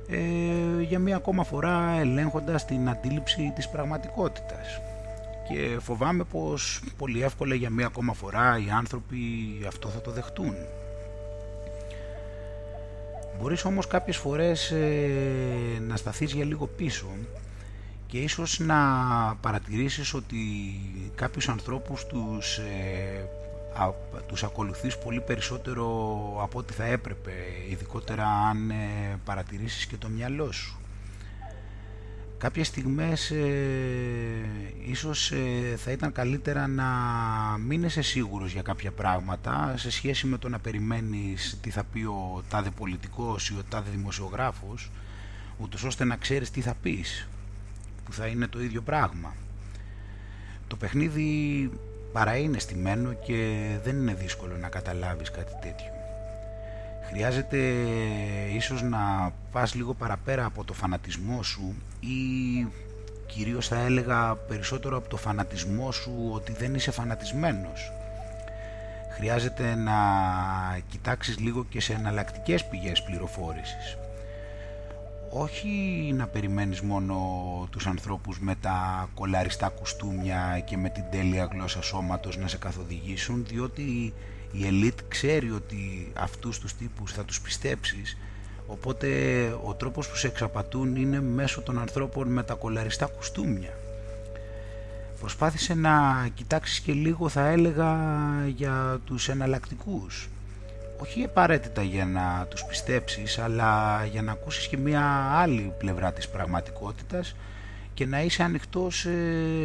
ε, 0.08 0.82
για 0.82 0.98
μία 0.98 1.16
ακόμα 1.16 1.44
φορά 1.44 1.96
ελέγχοντας 1.98 2.64
την 2.64 2.88
αντίληψη 2.88 3.52
της 3.54 3.68
πραγματικότητας 3.68 4.80
και 5.48 5.78
φοβάμαι 5.80 6.24
πως 6.24 6.82
πολύ 6.96 7.22
εύκολα 7.22 7.54
για 7.54 7.70
μία 7.70 7.86
ακόμα 7.86 8.12
φορά 8.12 8.58
οι 8.58 8.70
άνθρωποι 8.70 9.18
αυτό 9.66 9.88
θα 9.88 10.00
το 10.00 10.10
δεχτούν. 10.10 10.54
Μπορείς 13.40 13.64
όμως 13.64 13.86
κάποιες 13.86 14.16
φορές 14.16 14.70
ε, 14.70 15.06
να 15.80 15.96
σταθείς 15.96 16.32
για 16.32 16.44
λίγο 16.44 16.66
πίσω 16.66 17.06
και 18.06 18.18
ίσως 18.18 18.58
να 18.58 18.76
παρατηρήσεις 19.40 20.14
ότι 20.14 20.36
κάποιους 21.14 21.48
ανθρώπους 21.48 22.06
τους 22.06 22.58
ε, 22.58 23.28
α, 23.74 23.92
τους 24.26 24.42
ακολουθείς 24.42 24.98
πολύ 24.98 25.20
περισσότερο 25.20 25.84
από 26.42 26.58
ό,τι 26.58 26.72
θα 26.72 26.84
έπρεπε 26.84 27.32
ειδικότερα 27.70 28.26
αν 28.26 28.70
ε, 28.70 29.18
παρατηρήσεις 29.24 29.86
και 29.86 29.96
το 29.96 30.08
μυαλό 30.08 30.52
σου. 30.52 30.76
Κάποιες 32.38 32.66
στιγμές 32.66 33.30
ε, 33.30 33.46
ίσως 34.86 35.30
ε, 35.30 35.76
θα 35.76 35.90
ήταν 35.90 36.12
καλύτερα 36.12 36.66
να 36.66 36.84
μην 37.58 37.82
είσαι 37.82 38.02
σίγουρος 38.02 38.52
για 38.52 38.62
κάποια 38.62 38.90
πράγματα 38.90 39.74
σε 39.76 39.90
σχέση 39.90 40.26
με 40.26 40.38
το 40.38 40.48
να 40.48 40.58
περιμένεις 40.58 41.58
τι 41.60 41.70
θα 41.70 41.84
πει 41.84 42.02
ο 42.04 42.42
τάδε 42.48 42.70
πολιτικός 42.70 43.48
ή 43.48 43.54
ο 43.54 43.62
τάδε 43.68 43.90
δημοσιογράφος 43.90 44.90
ούτως 45.58 45.82
ώστε 45.84 46.04
να 46.04 46.16
ξέρεις 46.16 46.50
τι 46.50 46.60
θα 46.60 46.74
πεις 46.82 47.28
που 48.04 48.12
θα 48.12 48.26
είναι 48.26 48.46
το 48.46 48.62
ίδιο 48.62 48.82
πράγμα. 48.82 49.34
Το 50.68 50.76
παιχνίδι 50.76 51.70
παρά 52.12 52.36
είναι 52.36 52.58
στημένο 52.58 53.12
και 53.12 53.68
δεν 53.82 53.96
είναι 53.96 54.14
δύσκολο 54.14 54.56
να 54.56 54.68
καταλάβεις 54.68 55.30
κάτι 55.30 55.52
τέτοιο. 55.60 55.92
Χρειάζεται 57.08 57.58
ίσως 58.54 58.82
να 58.82 59.32
πας 59.52 59.74
λίγο 59.74 59.94
παραπέρα 59.94 60.44
από 60.44 60.64
το 60.64 60.72
φανατισμό 60.72 61.42
σου 61.42 61.74
ή 62.00 62.66
κυρίως 63.26 63.68
θα 63.68 63.78
έλεγα 63.78 64.34
περισσότερο 64.34 64.96
από 64.96 65.08
το 65.08 65.16
φανατισμό 65.16 65.92
σου 65.92 66.30
ότι 66.32 66.52
δεν 66.52 66.74
είσαι 66.74 66.90
φανατισμένος. 66.90 67.92
Χρειάζεται 69.16 69.74
να 69.74 69.92
κοιτάξεις 70.88 71.38
λίγο 71.38 71.64
και 71.64 71.80
σε 71.80 71.92
εναλλακτικές 71.92 72.64
πηγές 72.64 73.02
πληροφόρησης 73.02 73.96
όχι 75.34 75.68
να 76.16 76.26
περιμένεις 76.26 76.80
μόνο 76.80 77.16
τους 77.70 77.86
ανθρώπους 77.86 78.40
με 78.40 78.54
τα 78.54 79.08
κολαριστά 79.14 79.68
κουστούμια 79.68 80.62
και 80.66 80.76
με 80.76 80.88
την 80.88 81.04
τέλεια 81.10 81.48
γλώσσα 81.52 81.82
σώματος 81.82 82.36
να 82.36 82.48
σε 82.48 82.56
καθοδηγήσουν 82.56 83.44
διότι 83.48 84.12
η 84.52 84.66
ελίτ 84.66 84.98
ξέρει 85.08 85.50
ότι 85.50 86.12
αυτούς 86.14 86.58
τους 86.58 86.74
τύπους 86.74 87.12
θα 87.12 87.24
τους 87.24 87.40
πιστέψεις. 87.40 88.16
Οπότε 88.66 89.08
ο 89.64 89.74
τρόπος 89.74 90.08
που 90.08 90.16
σε 90.16 90.26
εξαπατούν 90.26 90.96
είναι 90.96 91.20
μέσω 91.20 91.60
των 91.60 91.78
ανθρώπων 91.78 92.28
με 92.28 92.42
τα 92.42 92.54
κολαριστά 92.54 93.06
κουστούμια. 93.06 93.72
Προσπάθησε 95.20 95.74
να 95.74 96.28
κοιτάξεις 96.34 96.80
και 96.80 96.92
λίγο 96.92 97.28
θα 97.28 97.46
έλεγα 97.46 97.96
για 98.46 99.00
τους 99.04 99.28
εναλλακτικούς 99.28 100.28
όχι 101.02 101.24
απαραίτητα 101.24 101.82
για 101.82 102.04
να 102.04 102.46
τους 102.50 102.64
πιστέψεις 102.64 103.38
αλλά 103.38 104.04
για 104.04 104.22
να 104.22 104.32
ακούσεις 104.32 104.66
και 104.68 104.76
μια 104.76 105.30
άλλη 105.32 105.72
πλευρά 105.78 106.12
της 106.12 106.28
πραγματικότητας 106.28 107.36
και 107.94 108.06
να 108.06 108.22
είσαι 108.22 108.42
ανοιχτός 108.42 108.96
σε, 108.96 109.10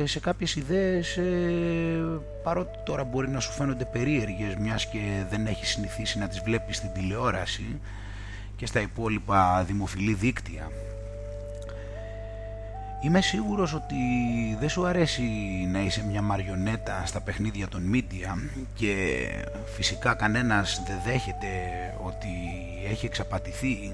σε 0.06 0.20
κάποιες 0.20 0.56
ιδέες 0.56 1.20
παρότι 2.44 2.78
τώρα 2.86 3.04
μπορεί 3.04 3.30
να 3.30 3.40
σου 3.40 3.52
φαίνονται 3.52 3.86
περίεργες 3.86 4.56
μιας 4.56 4.90
και 4.90 5.26
δεν 5.30 5.46
έχεις 5.46 5.70
συνηθίσει 5.70 6.20
να 6.20 6.28
τις 6.28 6.40
βλέπεις 6.40 6.78
στην 6.78 6.92
τηλεόραση 6.94 7.80
και 8.56 8.66
στα 8.66 8.80
υπόλοιπα 8.80 9.64
δημοφιλή 9.68 10.14
δίκτυα. 10.14 10.72
Είμαι 13.02 13.22
σίγουρος 13.22 13.74
ότι 13.74 13.96
δεν 14.60 14.70
σου 14.70 14.86
αρέσει 14.86 15.24
να 15.72 15.80
είσαι 15.80 16.04
μια 16.06 16.22
μαριονέτα 16.22 17.06
στα 17.06 17.22
παιχνίδια 17.22 17.68
των 17.68 17.82
media 17.94 18.50
και 18.74 19.26
φυσικά 19.76 20.14
κανένας 20.14 20.84
δεν 20.88 20.98
δέχεται 21.06 21.48
ότι 22.04 22.28
έχει 22.90 23.06
εξαπατηθεί 23.06 23.94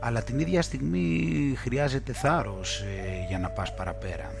αλλά 0.00 0.22
την 0.22 0.38
ίδια 0.38 0.62
στιγμή 0.62 1.28
χρειάζεται 1.56 2.12
θάρρος 2.12 2.80
ε, 2.80 3.26
για 3.28 3.38
να 3.38 3.48
πας 3.48 3.74
παραπέρα. 3.74 4.32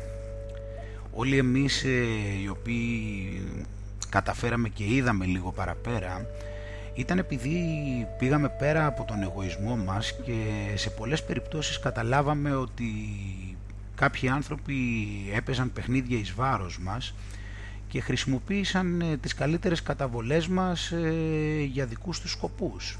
Όλοι 1.12 1.38
εμείς 1.38 1.84
ε, 1.84 2.04
οι 2.42 2.48
οποίοι 2.48 3.42
καταφέραμε 4.08 4.68
και 4.68 4.84
είδαμε 4.84 5.24
λίγο 5.24 5.52
παραπέρα 5.52 6.26
ήταν 6.94 7.18
επειδή 7.18 7.58
πήγαμε 8.18 8.48
πέρα 8.48 8.86
από 8.86 9.04
τον 9.04 9.22
εγωισμό 9.22 9.76
μας 9.76 10.12
και 10.24 10.42
σε 10.74 10.90
πολλές 10.90 11.24
περιπτώσεις 11.24 11.78
καταλάβαμε 11.78 12.54
ότι 12.54 12.84
κάποιοι 14.00 14.28
άνθρωποι 14.28 14.76
έπαιζαν 15.34 15.72
παιχνίδια 15.72 16.18
εις 16.18 16.32
βάρος 16.32 16.78
μας 16.78 17.14
και 17.88 18.00
χρησιμοποίησαν 18.00 19.00
ε, 19.00 19.16
τις 19.16 19.34
καλύτερες 19.34 19.82
καταβολές 19.82 20.46
μας 20.48 20.90
ε, 20.90 21.62
για 21.72 21.86
δικούς 21.86 22.20
τους 22.20 22.30
σκοπούς. 22.30 22.98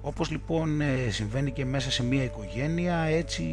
Όπως 0.00 0.30
λοιπόν 0.30 0.80
ε, 0.80 1.10
συμβαίνει 1.10 1.50
και 1.50 1.64
μέσα 1.64 1.90
σε 1.90 2.04
μια 2.04 2.24
οικογένεια, 2.24 2.96
έτσι 2.96 3.44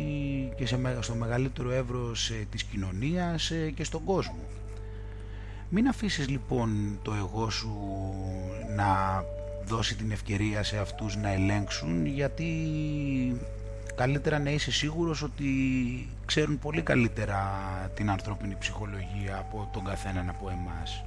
και 0.55 0.65
στο 0.99 1.15
μεγαλύτερο 1.15 1.71
εύρος 1.71 2.31
της 2.49 2.63
κοινωνίας 2.63 3.51
και 3.75 3.83
στον 3.83 4.03
κόσμο. 4.03 4.43
Μην 5.69 5.87
αφήσεις 5.87 6.29
λοιπόν 6.29 6.99
το 7.01 7.13
εγώ 7.13 7.49
σου 7.49 7.71
να 8.75 9.23
δώσει 9.65 9.95
την 9.95 10.11
ευκαιρία 10.11 10.63
σε 10.63 10.77
αυτούς 10.77 11.15
να 11.15 11.33
ελέγξουν 11.33 12.05
γιατί 12.05 12.51
καλύτερα 13.95 14.39
να 14.39 14.49
είσαι 14.49 14.71
σίγουρος 14.71 15.21
ότι 15.21 15.47
ξέρουν 16.25 16.59
πολύ 16.59 16.81
καλύτερα 16.81 17.41
την 17.93 18.09
ανθρώπινη 18.09 18.55
ψυχολογία 18.59 19.37
από 19.37 19.69
τον 19.73 19.83
καθέναν 19.83 20.29
από 20.29 20.49
εμάς. 20.49 21.03